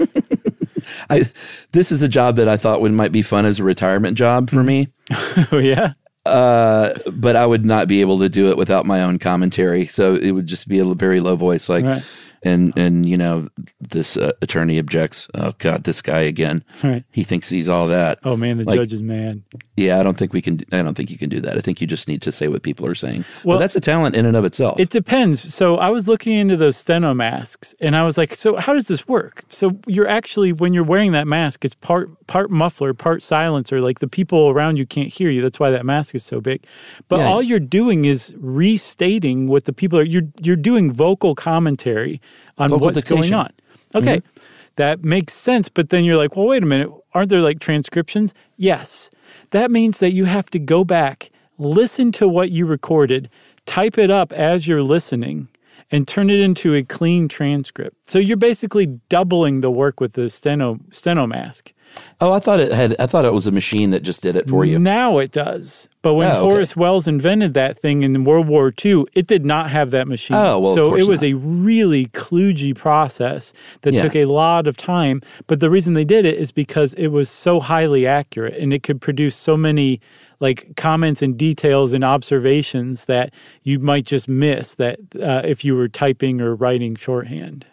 [1.10, 1.24] I
[1.72, 4.50] this is a job that I thought would might be fun as a retirement job
[4.50, 4.88] for me.
[5.52, 5.92] oh yeah,
[6.26, 9.86] Uh, but I would not be able to do it without my own commentary.
[9.86, 12.02] So it would just be a very low voice, like, Right.
[12.42, 13.48] And and you know,
[13.80, 15.28] this uh, attorney objects.
[15.34, 16.64] Oh God, this guy again.
[16.82, 17.04] right.
[17.10, 18.18] He thinks he's all that.
[18.24, 19.42] Oh man, the Like- judge is mad.
[19.76, 20.60] Yeah, I don't think we can.
[20.72, 21.56] I don't think you can do that.
[21.56, 23.24] I think you just need to say what people are saying.
[23.44, 24.78] Well, Well- that's a talent in and of itself.
[24.78, 25.52] It depends.
[25.54, 28.88] So I was looking into those steno masks and I was like, so how does
[28.88, 29.44] this work?
[29.48, 33.80] So you're actually when you're wearing that mask, it's part part muffler, part silencer.
[33.80, 35.40] Like the people around you can't hear you.
[35.42, 36.64] That's why that mask is so big.
[37.08, 37.26] But Yeah.
[37.26, 42.20] all you're doing is restating what the people are you're you're doing vocal commentary
[42.58, 43.50] on what's going on.
[43.94, 44.18] Okay.
[44.18, 44.40] Mm-hmm.
[44.76, 46.90] That makes sense, but then you're like, well, wait a minute.
[47.12, 48.32] Aren't there like transcriptions?
[48.56, 49.10] Yes.
[49.50, 53.28] That means that you have to go back, listen to what you recorded,
[53.66, 55.48] type it up as you're listening,
[55.90, 57.96] and turn it into a clean transcript.
[58.08, 61.72] So you're basically doubling the work with the steno steno mask.
[62.20, 62.94] Oh, I thought it had.
[62.98, 64.78] I thought it was a machine that just did it for you.
[64.78, 65.88] Now it does.
[66.02, 66.40] But when Oh, okay.
[66.50, 70.36] Horace Wells invented that thing in World War II, it did not have that machine.
[70.36, 71.30] Oh, well, so it was not.
[71.30, 74.02] a really kludgy process that Yeah.
[74.02, 75.20] took a lot of time.
[75.46, 78.82] But the reason they did it is because it was so highly accurate and it
[78.82, 80.00] could produce so many
[80.42, 85.76] like comments and details and observations that you might just miss that uh, if you
[85.76, 87.66] were typing or writing shorthand.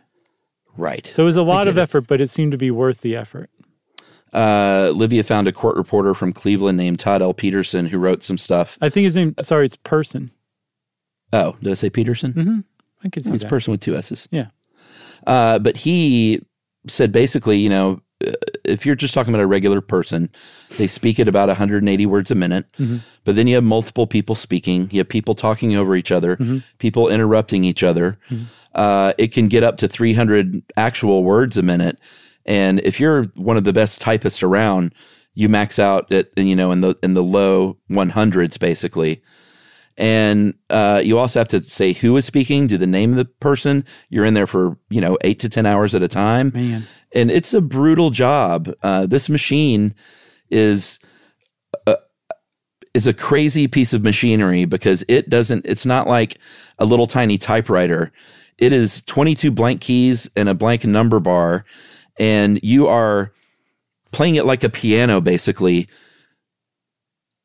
[0.76, 1.08] Right.
[1.08, 3.50] So it was a lot of effort, but it seemed to be worth the effort.
[4.34, 7.34] Uh, Livia found a court reporter from Cleveland named Todd L.
[7.34, 8.78] Peterson who wrote some stuff.
[8.82, 10.32] I think his name, sorry, it's Persson.
[11.34, 12.64] Oh, did I say Peterson?
[13.04, 13.50] I could see It's that.
[13.50, 14.28] Persson with two S's.
[14.32, 14.48] Yeah.
[15.26, 16.42] Uh, but he
[16.88, 18.32] said basically, you know, uh,
[18.64, 20.30] if you're just talking about a regular person,
[20.78, 22.66] they speak at about 180 words a minute.
[23.24, 24.90] But then you have multiple people speaking.
[24.92, 26.38] You have people talking over each other,
[26.80, 28.18] people interrupting each other.
[28.74, 32.00] Uh, it can get up to 300 actual words a minute.
[32.48, 34.94] And if you're one of the best typists around,
[35.34, 39.22] you max out at you know in the in the low 100s basically.
[40.00, 43.26] And uh, you also have to say who is speaking, do the name of the
[43.26, 43.84] person.
[44.10, 46.88] You're in there for you know eight to ten hours at a time, Man.
[47.14, 48.72] and it's a brutal job.
[48.84, 49.96] Uh, this machine
[50.52, 51.00] is
[51.88, 51.98] a,
[52.94, 55.66] is a crazy piece of machinery because it doesn't.
[55.66, 56.38] It's not like
[56.78, 58.12] a little tiny typewriter.
[58.60, 61.66] It is 22 blank keys and a blank number bar,
[62.20, 63.32] and you are
[64.12, 65.88] playing it like a piano, basically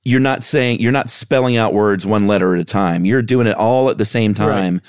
[0.04, 3.04] you're not saying you're not spelling out words one letter at a time.
[3.04, 4.80] You're doing it all at the same time,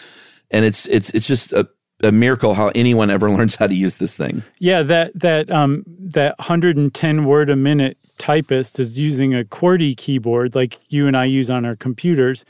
[0.51, 1.67] and it's it's it's just a,
[2.01, 4.43] a miracle how anyone ever learns how to use this thing.
[4.59, 10.55] Yeah, that that um that 110 word a minute typist is using a QWERTY keyboard
[10.55, 12.45] like you and I use on our computers,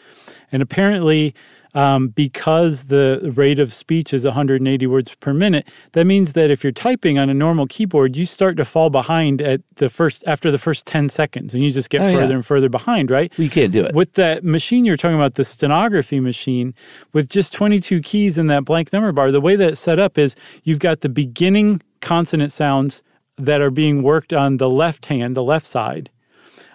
[0.52, 1.34] and apparently.
[1.76, 6.64] Um, because the rate of speech is 180 words per minute, that means that if
[6.64, 10.52] you're typing on a normal keyboard, you start to fall behind at the first after
[10.52, 12.20] the first 10 seconds, and you just get Oh, yeah.
[12.20, 13.34] further and further behind, right?
[13.38, 13.96] You can't do it.
[13.96, 16.76] With that machine you're talking about, the stenography machine,
[17.12, 20.18] with just 22 keys in that blank number bar, the way that it's set up
[20.20, 23.02] is you've got the beginning consonant sounds
[23.38, 26.12] that are being worked on the left hand, the left side.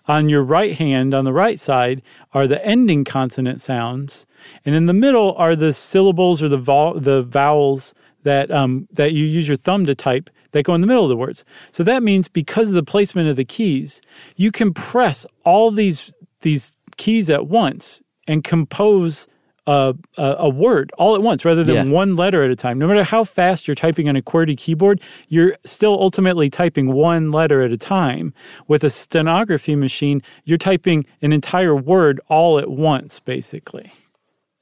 [0.08, 4.26] On your right hand, on the right side, are the ending consonant sounds,
[4.64, 9.12] and in the middle are the syllables or the vol- the vowels that um, that
[9.12, 11.44] you use your thumb to type that go in the middle of the words.
[11.72, 14.00] So that means because of the placement of the keys,
[14.36, 19.26] you can press all these these keys at once and compose
[19.68, 21.92] a, a, a word all at once rather than Yeah.
[21.92, 22.78] one letter at a time.
[22.78, 27.30] No matter how fast you're typing on a QWERTY keyboard, you're still ultimately typing one
[27.30, 28.32] letter at a time.
[28.66, 33.92] With a stenography machine, you're typing an entire word all at once, basically.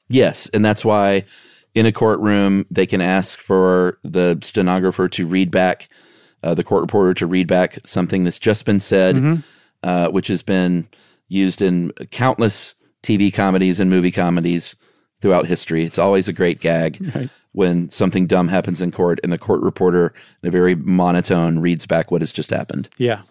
[0.09, 1.25] Yes, and that's why
[1.75, 5.89] in a courtroom they can ask for the stenographer to read back,
[6.43, 9.43] uh, the court reporter to read back something that's just been said,
[9.83, 10.89] uh, which has been
[11.29, 14.75] used in countless TV comedies and movie comedies
[15.27, 15.83] throughout history.
[15.83, 20.15] It's always a great gag when something dumb happens in court and the court reporter,
[20.41, 22.89] in a very monotone, reads back what has just happened.
[22.97, 23.23] Yeah.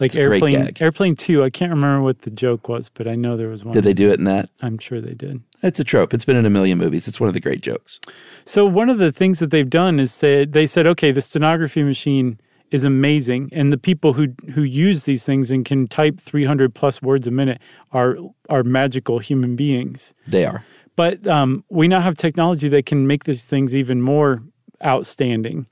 [0.00, 1.44] Like airplane, airplane two.
[1.44, 3.72] I can't remember what the joke was, but I know there was one.
[3.72, 4.48] Did they do it in that?
[4.60, 5.40] I'm sure they did.
[5.62, 6.12] It's a trope.
[6.12, 7.06] It's been in a million movies.
[7.06, 8.00] It's one of the great jokes.
[8.44, 11.84] So one of the things that they've done is said they said, okay, the stenography
[11.84, 12.40] machine
[12.72, 17.00] is amazing, and the people who who use these things and can type 300 plus
[17.00, 17.60] words a minute
[17.92, 18.16] are
[18.48, 20.14] are magical human beings.
[20.26, 20.64] They are.
[20.96, 24.42] But um, we now have technology that can make these things even more
[24.84, 25.66] outstanding.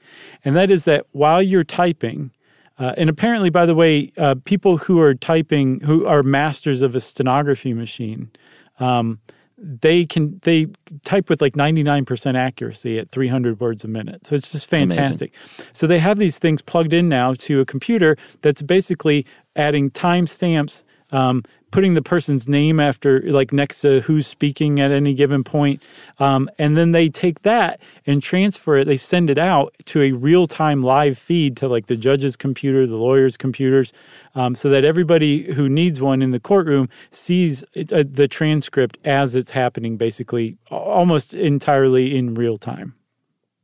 [0.45, 2.31] And that is that while you're typing,
[2.79, 6.95] uh, and apparently, by the way, uh, people who are typing, who are masters of
[6.95, 8.31] a stenography machine,
[8.79, 9.19] um,
[9.61, 10.66] they can they
[11.05, 15.70] type with like 99% accuracy at 300 words a minute so it's just fantastic Amazing.
[15.73, 20.85] so they have these things plugged in now to a computer that's basically adding timestamps
[21.12, 25.83] um, putting the person's name after like next to who's speaking at any given point
[26.18, 28.87] um, and then they take that and transfer it.
[28.87, 32.96] They send it out to a real-time live feed to like the judge's computer the
[32.96, 33.92] lawyer's computers
[34.35, 38.98] um, so that everybody who needs one in the courtroom sees it, uh, the transcript
[39.04, 42.94] as it's happening basically almost entirely in real time.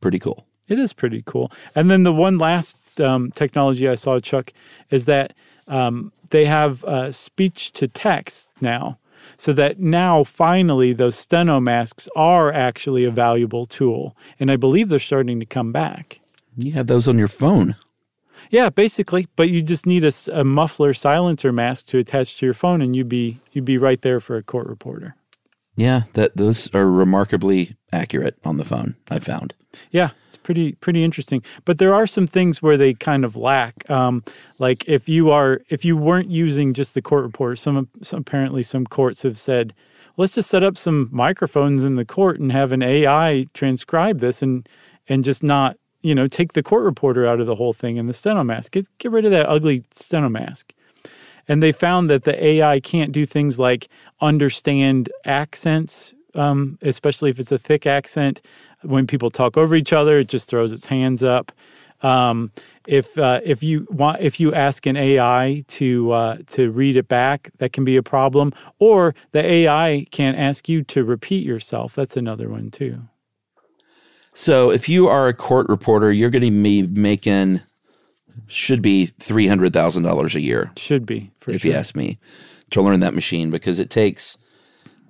[0.00, 0.46] Pretty cool.
[0.68, 1.52] It is pretty cool.
[1.74, 4.52] And then the one last um, technology i saw chuck
[4.90, 5.34] is that
[5.68, 8.98] um, they have uh, speech to text now
[9.36, 14.88] so that now finally those steno masks are actually a valuable tool and i believe
[14.88, 16.20] they're starting to come back.
[16.56, 17.76] You have those on your phone.
[18.50, 22.54] Yeah basically but you just need a, a muffler silencer mask to attach to your
[22.54, 25.16] phone and you'd be you'd be right there for a court reporter.
[25.76, 29.54] Yeah that those are remarkably accurate on the phone i found.
[29.90, 30.10] Yeah
[30.46, 31.42] pretty pretty interesting.
[31.64, 33.90] But there are some things where they kind of lack.
[33.90, 34.22] Um,
[34.60, 38.62] like if you are if you weren't using just the court reporter, some, some apparently
[38.62, 39.74] some courts have said,
[40.16, 44.40] let's just set up some microphones in the court and have an AI transcribe this
[44.40, 44.68] and
[45.08, 48.08] and just not you know take the court reporter out of the whole thing and
[48.08, 48.70] the steno mask.
[48.70, 50.72] Get get rid of that ugly steno mask.
[51.48, 53.88] And they found that the AI can't do things like
[54.20, 58.42] understand accents um, especially if it's a thick accent
[58.86, 61.52] when people talk over each other, it just throws its hands up.
[62.02, 62.52] Um,
[62.86, 67.08] if uh, if you want if you ask an AI to uh, to read it
[67.08, 68.52] back, that can be a problem.
[68.78, 71.94] Or the AI can't ask you to repeat yourself.
[71.94, 73.00] That's another one too.
[74.34, 77.62] So if you are a court reporter, you're going to be making
[78.48, 80.70] should be three hundred thousand dollars a year.
[80.76, 81.70] Should be if sure.
[81.70, 82.18] you ask me
[82.70, 84.36] to learn that machine because it takes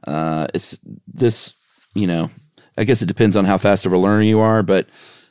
[0.07, 0.79] uh, it's
[1.13, 1.55] this
[1.95, 2.31] you know
[2.77, 4.87] I guess it depends on how fast of a learner you are, but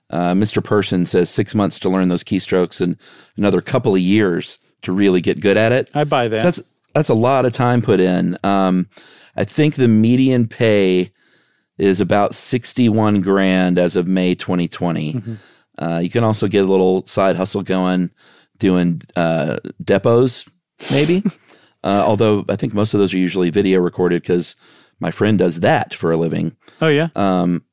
[0.10, 0.64] uh, Mr.
[0.64, 2.98] Persson says six months to learn those keystrokes and
[3.38, 5.90] another couple of years to really get good at it.
[5.94, 6.40] I buy that.
[6.40, 6.62] So that's
[6.94, 8.38] that's a lot of time put in.
[8.44, 8.88] Um,
[9.36, 11.12] I think the median pay
[11.78, 15.14] is about sixty-one grand as of May 2020.
[15.14, 15.34] Mm-hmm.
[15.78, 18.12] Uh, you can also get a little side hustle going,
[18.58, 20.50] doing uh, depos,
[20.92, 21.24] maybe.
[21.86, 24.56] Uh, although I think most of those are usually video recorded because
[25.00, 26.56] my friend does that for a living.
[26.82, 27.10] Oh yeah.
[27.16, 27.64] Um,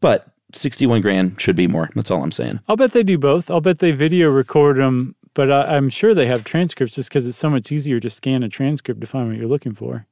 [0.00, 1.90] but sixty-one grand should be more.
[1.94, 2.60] That's all I'm saying.
[2.68, 3.50] I'll bet they do both.
[3.50, 7.26] I'll bet they video record them, but I, am sure they have transcripts just because
[7.26, 10.06] it's so much easier to scan a transcript to find what you're looking for.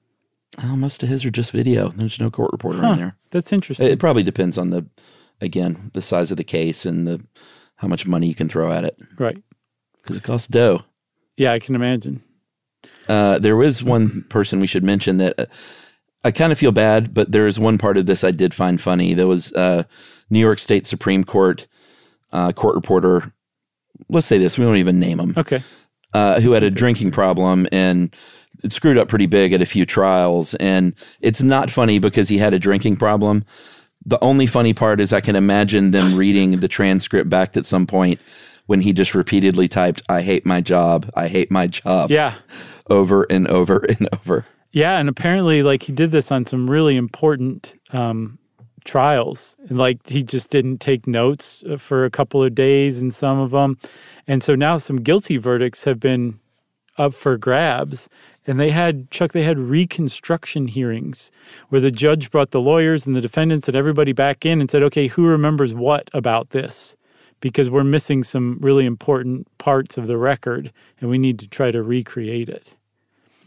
[0.63, 1.89] Oh, most of his are just video.
[1.91, 3.17] There's no court reporter huh, in there.
[3.31, 3.87] That's interesting.
[3.89, 4.87] It probably depends on the,
[5.41, 7.23] again, the size of the case and the
[7.77, 8.99] how much money you can throw at it.
[9.19, 9.37] Right.
[9.97, 10.85] Because it costs dough.
[11.37, 12.23] Yeah, I can imagine.
[13.09, 15.51] Uh, there was one person we should mention that.
[16.27, 18.81] I kind of feel bad, but there is one part of this I did find
[18.81, 19.15] funny.
[19.15, 19.85] There was uh,
[20.29, 21.67] New York State Supreme Court
[22.33, 23.33] uh, court reporter.
[24.09, 25.35] Let's say this: we won't even name him.
[25.37, 25.63] Okay.
[26.13, 28.15] Uh, who had a drinking problem and
[28.63, 30.55] it screwed up pretty big at a few trials.
[30.55, 33.45] And it's not funny because he had a drinking problem.
[34.05, 37.87] The only funny part is I can imagine them reading the transcript back at some
[37.87, 38.21] point
[38.67, 41.11] when he just repeatedly typed, I hate my job.
[41.15, 42.11] I hate my job.
[42.11, 42.35] Yeah.
[42.89, 44.47] Over and over and over.
[44.77, 48.39] Yeah, and apparently, like he did this on some really important um,
[48.85, 49.57] trials.
[49.71, 53.39] And like he just didn't take notes uh, for a couple of days in some
[53.39, 53.79] of them,
[54.27, 56.39] and so now some guilty verdicts have been
[56.99, 58.11] up for grabs.
[58.47, 59.33] And they had Chuck.
[59.33, 61.31] They had reconstruction hearings
[61.71, 64.83] where the judge brought the lawyers and the defendants and everybody back in and said,
[64.83, 66.95] "Okay, who remembers what about this?"
[67.41, 71.71] Because we're missing some really important parts of the record, and we need to try
[71.71, 72.75] to recreate it.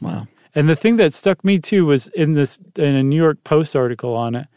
[0.01, 0.27] Wow.
[0.55, 3.75] And the thing that stuck me too was in this in a New York Post
[3.75, 4.47] article on it.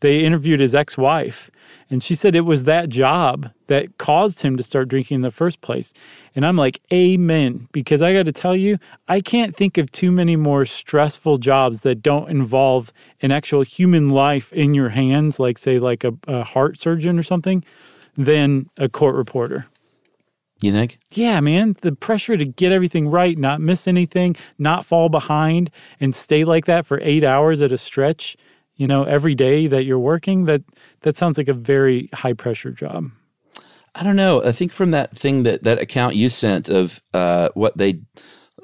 [0.00, 1.50] They interviewed his ex-wife,
[1.90, 5.30] and she said it was that job that caused him to start drinking in the
[5.30, 5.92] first place.
[6.34, 10.10] And I'm like, amen, because I got to tell you, I can't think of too
[10.10, 15.58] many more stressful jobs that don't involve an actual human life in your hands, like
[15.58, 17.62] say like a, a heart surgeon or something,
[18.16, 19.66] than a court reporter.
[20.62, 20.98] You think?
[21.12, 21.76] Yeah, man.
[21.80, 26.66] The pressure to get everything right, not miss anything, not fall behind, and stay like
[26.66, 28.36] that for eight hours at a stretch,
[28.76, 30.62] you know, every day that you're working, that
[31.00, 33.10] that sounds like a very high pressure job.
[33.94, 34.44] I don't know.
[34.44, 38.00] I think from that thing that that account you sent of uh, what they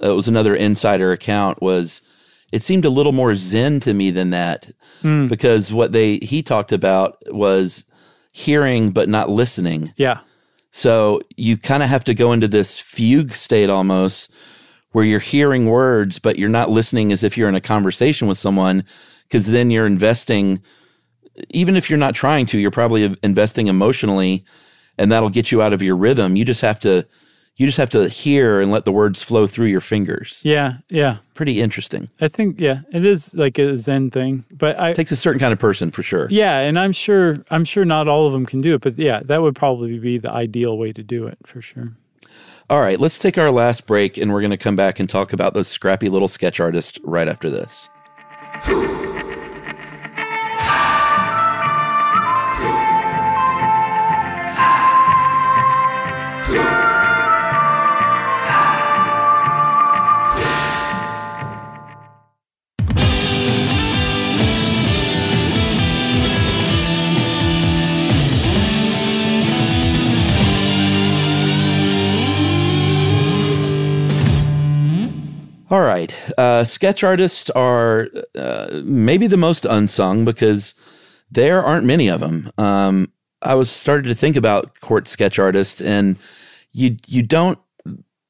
[0.03, 2.03] it was another insider account was
[2.53, 4.71] it seemed a little more zen to me than that
[5.29, 7.85] because what they he talked about was
[8.33, 9.93] hearing but not listening.
[9.97, 10.21] Yeah.
[10.71, 14.31] So you kind of have to go into this fugue state almost
[14.93, 18.39] where you're hearing words, but you're not listening as if you're in a conversation with
[18.39, 18.85] someone
[19.25, 20.63] because then you're investing,
[21.51, 24.45] even if you're not trying to, you're probably investing emotionally
[24.99, 26.37] and that'll get you out of your rhythm.
[26.37, 27.07] You just have to,
[27.57, 30.43] you just have to hear and let the words flow through your fingers.
[30.45, 30.79] Yeah.
[30.89, 31.19] Yeah.
[31.35, 32.09] Pretty interesting.
[32.21, 34.45] I think, yeah, it is like a Zen thing.
[34.53, 36.29] But I, Takes a certain kind of person for sure.
[36.31, 38.83] yeah, and I'm sure, I'm sure not all of them can do it.
[38.83, 41.93] But yeah, that would probably be the ideal way to do it for sure.
[42.69, 45.33] All right, let's take our last break and we're going to come back and talk
[45.33, 47.89] about those scrappy little sketch artists right after this.
[75.71, 76.15] All right.
[76.39, 80.75] Uh, sketch artists are uh, maybe the most unsung because
[81.31, 82.53] there aren't many of them.
[82.57, 83.13] Um,
[83.43, 86.17] I was started to think about court sketch artists, and
[86.73, 87.59] you you don't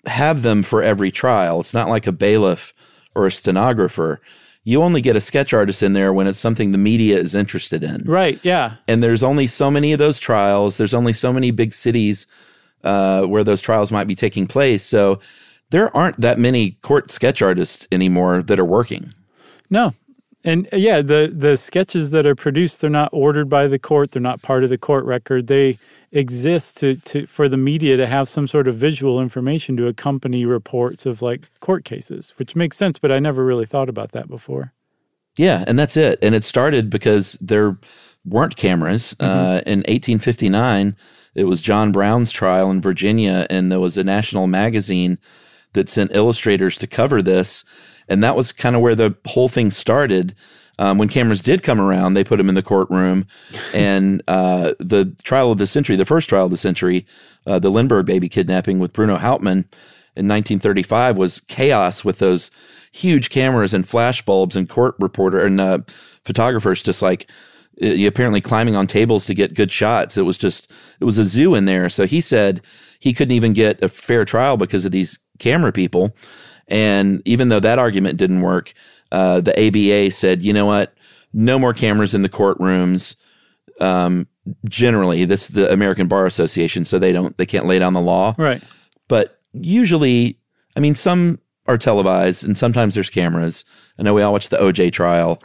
[0.06, 1.60] have them for every trial.
[1.60, 2.72] It's not like a bailiff
[3.14, 4.20] or a stenographer.
[4.64, 7.84] You only get a sketch artist in there when it's something the media is interested
[7.84, 8.02] in.
[8.04, 8.42] Right.
[8.44, 8.76] Yeah.
[8.88, 10.76] And there's only so many of those trials.
[10.76, 12.26] There's only so many big cities
[12.82, 14.82] uh, where those trials might be taking place.
[14.82, 15.20] So
[15.70, 19.12] there aren't that many court sketch artists anymore that are working.
[19.70, 19.94] No.
[20.44, 24.12] And uh, yeah, the the sketches that are produced, they're not ordered by the court.
[24.12, 25.48] They're not part of the court record.
[25.48, 25.76] They
[26.12, 30.46] exist to, to for the media to have some sort of visual information to accompany
[30.46, 32.98] reports of like court cases, which makes sense.
[32.98, 34.72] But I never really thought about that before.
[35.36, 36.18] Yeah, and that's it.
[36.22, 37.76] And it started because there
[38.24, 39.14] weren't cameras.
[39.20, 40.96] Uh, in 1859,
[41.34, 45.18] it was John Brown's trial in Virginia, and there was a national magazine
[45.76, 47.64] that sent illustrators to cover this.
[48.08, 50.34] And that was kind of where the whole thing started.
[50.78, 53.26] Um, when cameras did come around, they put them in the courtroom.
[53.74, 57.06] and uh, the trial of the century, the first trial of the century,
[57.46, 59.68] uh, the Lindbergh baby kidnapping with Bruno Hauptmann
[60.16, 62.50] in 1935 was chaos with those
[62.92, 65.78] huge cameras and flash bulbs and court reporter and uh,
[66.24, 67.26] photographers just like
[67.82, 70.16] apparently climbing on tables to get good shots.
[70.16, 71.90] It was just, it was a zoo in there.
[71.90, 72.62] So he said
[72.98, 76.16] he couldn't even get a fair trial because of these camera people.
[76.68, 78.72] And even though that argument didn't work,
[79.12, 80.94] uh, the ABA said, you know what?
[81.32, 83.16] No more cameras in the courtrooms.
[83.80, 84.26] Um,
[84.64, 88.00] generally, this is the American Bar Association, so they don't, they can't lay down the
[88.00, 88.34] law.
[88.38, 88.62] Right.
[89.08, 90.38] But usually,
[90.76, 93.64] I mean, some are televised and sometimes there's cameras.
[93.98, 95.42] I know we all watched the OJ trial,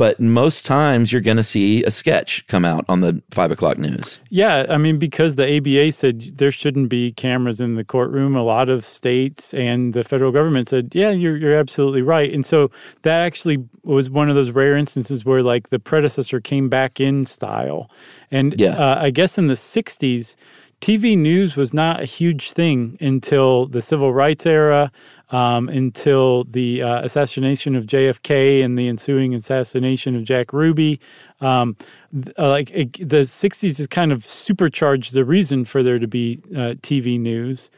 [0.00, 3.76] but most times you're going to see a sketch come out on the five o'clock
[3.76, 4.18] news.
[4.30, 8.42] Yeah, I mean, because the ABA said there shouldn't be cameras in the courtroom, a
[8.42, 12.32] lot of states and the federal government said, yeah, you're, you're absolutely right.
[12.32, 12.70] And so
[13.02, 17.26] that actually was one of those rare instances where, like, the predecessor came back in
[17.26, 17.90] style.
[18.30, 18.76] And Yeah.
[18.76, 20.34] uh, I guess in the 60s,
[20.80, 24.90] TV news was not a huge thing until the civil rights era,
[25.30, 31.00] um, until the uh, assassination of JFK and the ensuing assassination of Jack Ruby.
[31.40, 31.76] Um,
[32.12, 36.08] th- uh, like it, the '60s has kind of supercharged the reason for there to
[36.08, 37.70] be uh, TV news,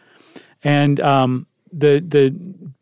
[0.64, 2.34] and um, the the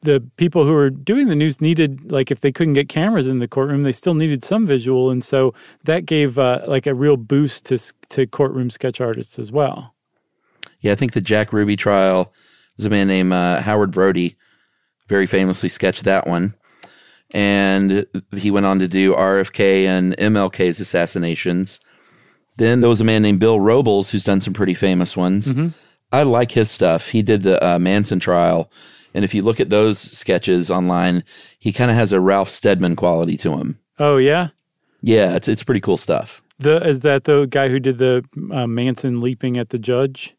[0.02, 3.38] the people who were doing the news needed like if they couldn't get cameras in
[3.38, 5.54] the courtroom, they still needed some visual, and so
[5.84, 9.94] that gave uh, like a real boost to to courtroom sketch artists as well.
[10.80, 12.32] Yeah, I think the Jack Ruby trial
[12.76, 14.36] was a man named uh, Howard Brodie,
[15.10, 16.54] very famously sketched that one.
[17.32, 21.80] And he went on to do RFK and MLK's assassinations.
[22.56, 25.54] Then there was a man named Bill Robles who's done some pretty famous ones.
[26.12, 27.08] I like his stuff.
[27.10, 28.70] He did the uh, Manson trial.
[29.14, 31.24] And if you look at those sketches online,
[31.58, 33.78] he kind of has a Ralph Steadman quality to him.
[33.98, 34.48] Oh yeah,
[35.02, 36.42] Yeah, it's, it's pretty cool stuff.
[36.58, 40.34] the is that the guy who did the uh, Manson leaping at the judge?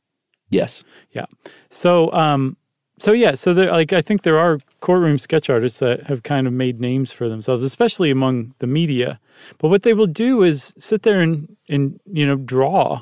[0.49, 0.83] Yes.
[1.11, 1.25] Yeah.
[1.69, 2.57] So, um,
[3.01, 6.45] so yeah, so there, like, I think there are courtroom sketch artists that have kind
[6.45, 9.19] of made names for themselves, especially among the media.
[9.57, 13.01] But what they will do is sit there and, and you know, draw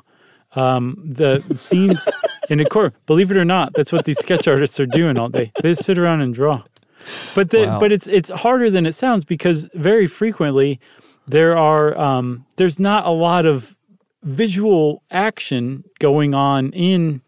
[0.56, 2.08] um, the scenes
[2.50, 2.94] in a court.
[3.08, 5.52] Believe it or not, that's what these sketch artists are doing all day.
[5.62, 6.64] They just sit around and draw.
[7.36, 7.80] But the, Wow.
[7.82, 10.80] but it's it's harder than it sounds because very frequently
[11.28, 13.76] there are um, there's not a lot of
[14.24, 17.22] visual action going on in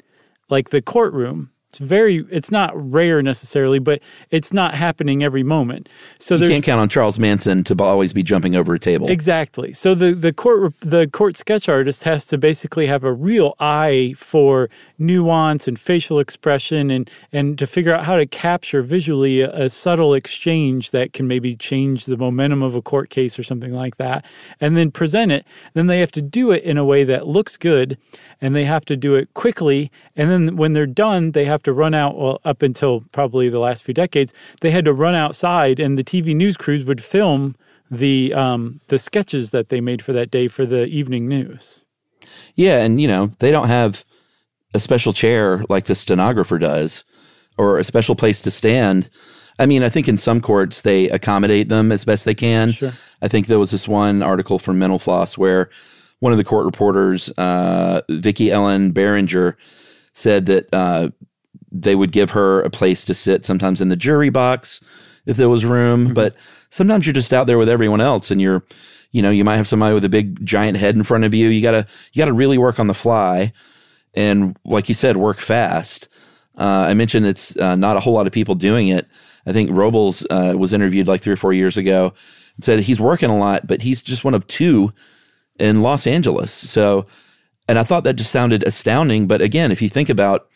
[0.50, 1.51] like the courtroom.
[1.72, 5.88] It's very, it's not rare necessarily, but it's not happening every moment.
[6.20, 9.08] So You can't count on Charles Manson to always be jumping over a table.
[9.08, 9.72] Exactly.
[9.72, 14.16] So the the court the court sketch artist has to basically have a real eye
[14.18, 14.70] for
[15.00, 19.70] nuance and facial expression and and to figure out how to capture visually a, a
[19.70, 23.96] subtle exchange that can maybe change the momentum of a court case or something like
[23.96, 24.26] that
[24.60, 25.46] and then present it.
[25.74, 27.98] Then they have to do it in a way that looks good
[28.42, 31.72] and they have to do it quickly and then when they're done they have to
[31.72, 35.80] run out well up until probably the last few decades they had to run outside
[35.80, 37.56] and the TV news crews would film
[37.92, 41.84] the um, the sketches that they made for that day for the evening news.
[42.56, 44.06] Yeah, and you know, they don't have
[44.74, 47.04] a special chair like the stenographer does
[47.58, 49.10] or a special place to stand.
[49.60, 52.72] I mean, I think in some courts they accommodate them as best they can.
[52.72, 52.94] Sure.
[53.22, 55.70] I think there was this one article from Mental Floss where
[56.22, 59.56] one of the court reporters, uh, Vicki Ellen Behringer,
[60.14, 61.10] said that uh,
[61.72, 64.82] they would give her a place to sit sometimes in the jury box
[65.26, 66.36] if there was room, but
[66.70, 68.64] sometimes you're just out there with everyone else and you're,
[69.12, 71.50] you know, you might have somebody with a big giant head in front of you.
[71.50, 73.52] You gotta, you gotta really work on the fly
[74.14, 76.08] and like you said, work fast.
[76.58, 79.08] Uh, I mentioned it's uh, not a whole lot of people doing it.
[79.48, 82.14] I think Robles uh, was interviewed like three or four years ago
[82.56, 84.94] and said he's working a lot, but he's just one of two
[85.60, 86.52] in Los Angeles.
[86.52, 87.06] So,
[87.68, 89.28] and I thought that just sounded astounding.
[89.28, 90.48] But again, if you think about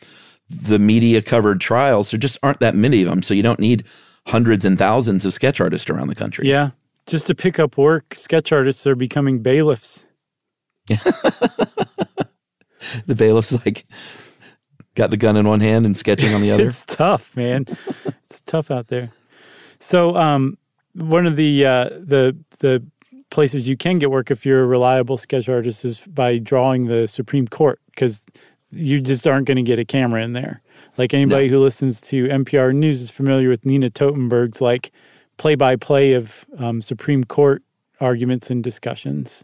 [0.50, 3.22] the media covered trials, there just aren't that many of them.
[3.22, 3.84] So you don't need
[4.28, 6.48] hundreds and thousands of sketch artists around the country.
[6.48, 6.72] Yeah,
[7.08, 10.06] just to pick up work, sketch artists are becoming bailiffs.
[13.06, 13.86] The bailiff's like
[14.96, 16.68] got the gun in one hand and sketching on the other.
[16.68, 17.66] It's tough, man.
[18.26, 19.12] it's tough out there.
[19.80, 20.58] So, um,
[20.94, 22.84] one of the uh, the the
[23.36, 27.06] places you can get work if you're a reliable sketch artist is by drawing the
[27.06, 28.22] Supreme Court because
[28.72, 30.62] you just aren't going to get a camera in there.
[30.98, 34.94] Like anybody who listens to NPR News is familiar with Nina Totenberg's like
[35.36, 37.62] play by play of um, Supreme Court
[38.00, 39.44] arguments and discussions,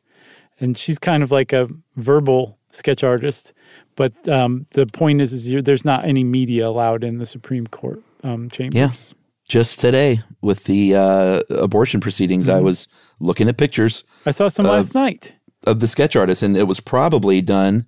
[0.62, 1.68] and she's kind of like a
[1.98, 3.52] verbal sketch artist.
[3.98, 7.68] But um, the point is, is you're, there's not any media allowed in the Supreme
[7.68, 9.14] Court um, chambers.
[9.14, 9.21] Yeah.
[9.52, 12.88] Just today with the uh, abortion proceedings, I was
[13.20, 15.34] looking at pictures I saw some last night.
[15.68, 17.86] of the sketch artist, and it was probably done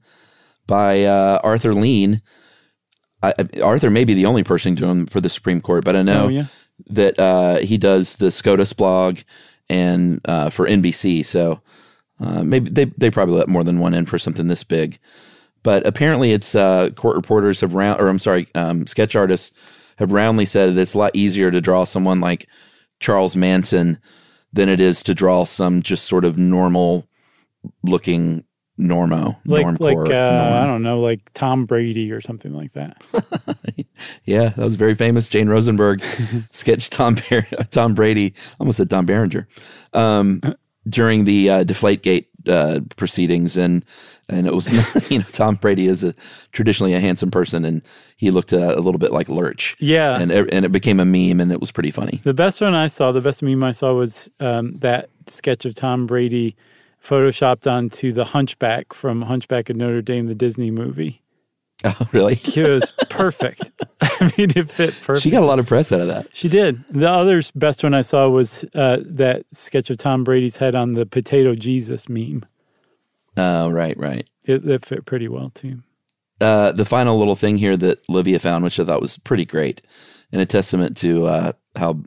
[0.67, 2.21] by uh, Arthur Lien.
[3.21, 6.01] I, I- Arthur may be the only person doing for the Supreme Court, but I
[6.01, 6.47] know Oh, yeah.
[6.87, 9.19] that uh, he does the SCOTUS blog
[9.69, 11.23] and uh, for NBC.
[11.23, 11.61] So
[12.19, 14.99] uh, maybe they they probably let more than one in for something this big.
[15.63, 19.53] But apparently, it's uh, court reporters have round, or I'm sorry, um, sketch artists
[20.03, 22.47] have roundly said that it's a lot easier to draw someone like
[22.99, 23.97] Charles Manson
[24.53, 27.07] than it is to draw some just sort of normal
[27.83, 28.43] looking
[28.79, 29.79] normo, Like normcore.
[30.07, 30.63] like uh.
[30.63, 33.01] I don't know, like Tom Brady or something like that.
[34.25, 35.29] Yeah, that was very famous.
[35.29, 36.03] Jane Rosenberg
[36.51, 39.47] sketched Tom Bar- Tom Brady, almost said Tom Berenger,
[39.93, 40.41] um,
[40.89, 43.85] during the uh, Deflategate uh, proceedings, and
[44.29, 44.69] and it was
[45.11, 46.13] you know Tom Brady is a
[46.51, 47.81] traditionally a handsome person, and
[48.17, 49.75] he looked uh, a little bit like Lurch.
[49.79, 50.19] Yeah.
[50.19, 52.21] and it- and it became a meme, and it was pretty funny.
[52.23, 55.75] The best one I saw, the best meme I saw was um, that sketch of
[55.75, 56.55] Tom Brady
[57.03, 61.19] photoshopped onto the Hunchback from Hunchback of Notre Dame, the Disney movie.
[61.85, 62.39] Oh, really?
[62.55, 63.69] It was perfect.
[64.01, 65.21] I mean, it fit perfect.
[65.21, 66.27] She got a lot of press out of that.
[66.31, 66.81] She did.
[66.89, 70.93] The other best one I saw was uh, that sketch of Tom Brady's head on
[70.93, 72.45] the potato Jesus meme.
[73.37, 74.27] Oh, right, right.
[74.45, 75.79] It, it fit pretty well too.
[76.41, 79.81] uh, the final little thing here that Livia found, which I thought was pretty great,
[80.31, 82.01] and a testament to uh, how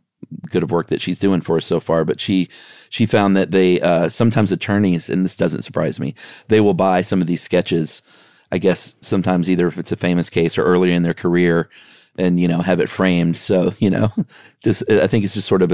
[0.50, 2.04] good of work that she's doing for us so far.
[2.04, 2.48] But she
[2.90, 6.14] she found that they uh, sometimes attorneys, and this doesn't surprise me,
[6.48, 8.02] they will buy some of these sketches.
[8.52, 11.68] I guess sometimes either if it's a famous case or earlier in their career,
[12.18, 13.36] and you know have it framed.
[13.38, 14.12] So you know,
[14.64, 15.72] just I think it's just sort of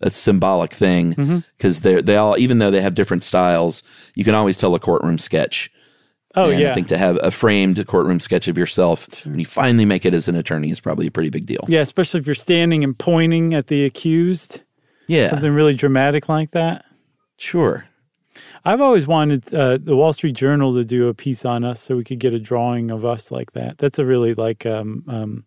[0.00, 3.82] a symbolic thing because they're they all even though they have different styles,
[4.14, 5.70] you can always tell a courtroom sketch.
[6.38, 9.46] Oh And yeah, I think to have a framed courtroom sketch of yourself when you
[9.46, 11.64] finally make it as an attorney is probably a pretty big deal.
[11.66, 11.80] yeah.
[11.80, 14.62] Especially if you're standing and pointing at the accused,
[15.06, 16.84] Yeah, something really dramatic like that.
[17.38, 17.86] sure.
[18.66, 21.96] I've always wanted uh, the Wall Street Journal to do a piece on us so
[21.96, 23.78] we could get a drawing of us like that.
[23.78, 25.44] That's a really like um, um,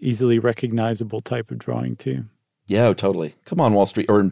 [0.00, 2.24] easily recognizable type of drawing too.
[2.66, 3.34] Yeah, oh, totally.
[3.44, 4.30] Come on, Wall Street, or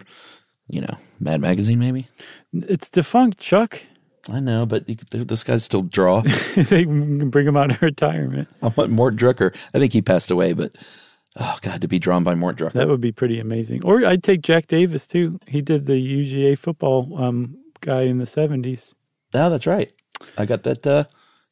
[0.68, 2.08] you know, Mad Magazine, maybe.
[2.52, 3.82] It's defunct, Chuck.
[4.28, 6.22] I know, but you this guy's still draw.
[6.56, 8.48] they can bring him out of retirement.
[8.62, 9.56] I want Mort Drucker.
[9.72, 10.76] I think he passed away, but
[11.36, 12.72] oh god, to be drawn by Mort Drucker.
[12.72, 13.84] That would be pretty amazing.
[13.84, 15.38] Or I'd take Jack Davis too.
[15.46, 18.94] He did the UGA football um, guy in the 70s.
[19.34, 19.92] oh, that's right.
[20.36, 21.04] I got that uh,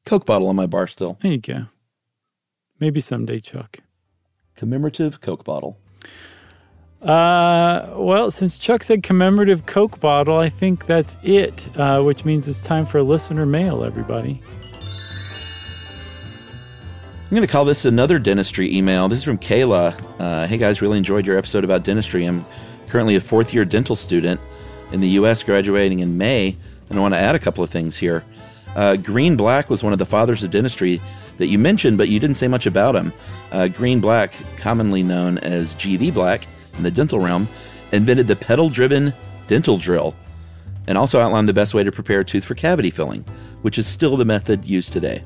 [0.05, 1.19] Coke bottle on my bar still.
[1.23, 1.67] There you go.
[2.81, 3.79] Maybe someday, Chuck.
[4.57, 5.79] Commemorative Coke bottle.
[7.03, 12.49] Uh, well, since Chuck said commemorative Coke bottle, I think that's it, uh, which means
[12.49, 14.41] it's time for listener mail, everybody.
[17.25, 19.09] I'm going to call this another dentistry email.
[19.09, 19.95] This is from Kayla.
[20.19, 22.25] Uh, hey guys, really enjoyed your episode about dentistry.
[22.25, 22.47] I'm
[22.87, 24.41] currently a fourth year dental student
[24.93, 26.57] in the U.S., graduating in May,
[26.89, 28.25] and I want to add a couple of things here.
[28.77, 31.03] Uh, Greene Black was one of the fathers of dentistry
[31.39, 33.12] that you mentioned, but you didn't say much about him.
[33.51, 37.49] Uh, Greene Black, commonly known as GV Black in the dental realm,
[37.93, 39.12] invented the pedal driven
[39.47, 40.14] dental drill
[40.87, 43.24] and also outlined the best way to prepare a tooth for cavity filling,
[43.62, 45.22] which is still the method used today.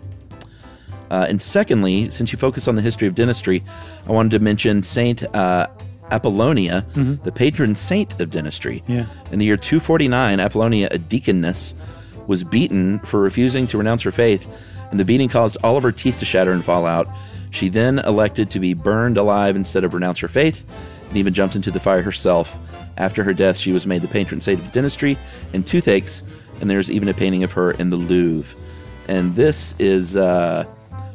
[1.10, 3.64] Uh, and secondly, since you focus on the history of dentistry,
[4.06, 5.66] I wanted to mention Saint uh,
[6.10, 6.84] Apollonia,
[7.22, 8.82] the patron saint of dentistry.
[8.86, 9.06] Yeah.
[9.32, 11.74] In the year 249, Apollonia, a deaconess,
[12.26, 14.46] was beaten for refusing to renounce her faith,
[14.90, 17.08] and the beating caused all of her teeth to shatter and fall out.
[17.50, 20.64] She then elected to be burned alive instead of renounce her faith,
[21.08, 22.58] and even jumped into the fire herself.
[22.96, 25.16] After her death, she was made the patron saint of dentistry
[25.52, 26.24] and toothaches,
[26.60, 28.58] and there's even a painting of her in the Louvre.
[29.06, 30.66] And this is uh,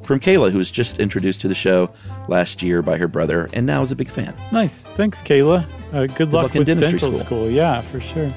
[0.04, 1.92] from Kayla, who was just introduced to the show
[2.28, 4.36] last year by her brother, and now is a big fan.
[4.52, 4.86] Nice.
[4.86, 5.66] Thanks, Kayla.
[5.92, 7.26] Uh, good, luck, luck in with dentistry dental school.
[7.26, 7.50] school.
[7.50, 8.32] Yeah, for sure.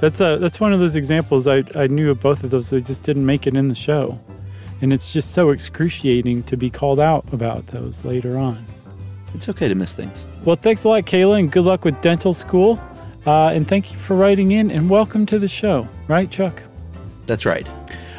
[0.00, 1.46] That's uh, that's one of those examples.
[1.46, 2.70] I, I knew of both of those.
[2.70, 4.18] They just didn't make it in the show.
[4.82, 8.66] And it's just so excruciating to be called out about those later on.
[9.34, 10.26] It's okay to miss things.
[10.44, 12.78] Well, thanks a lot, Kayla, and good luck with dental school.
[13.24, 15.88] Uh, and thank you for writing in and welcome to the show.
[16.08, 16.62] Right, Chuck?
[17.26, 17.66] That's right.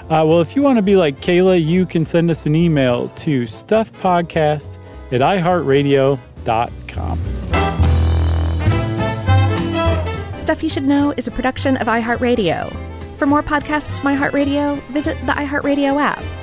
[0.03, 3.09] Uh, well, if you want to be like Kayla, you can send us an email
[3.09, 4.80] to stuffpodcast
[5.11, 7.20] at iheartradio.com.
[10.38, 13.18] Stuff You Should Know is a production of iHeartRadio.
[13.18, 16.22] For more podcasts from iHeartRadio, visit the iHeartRadio app,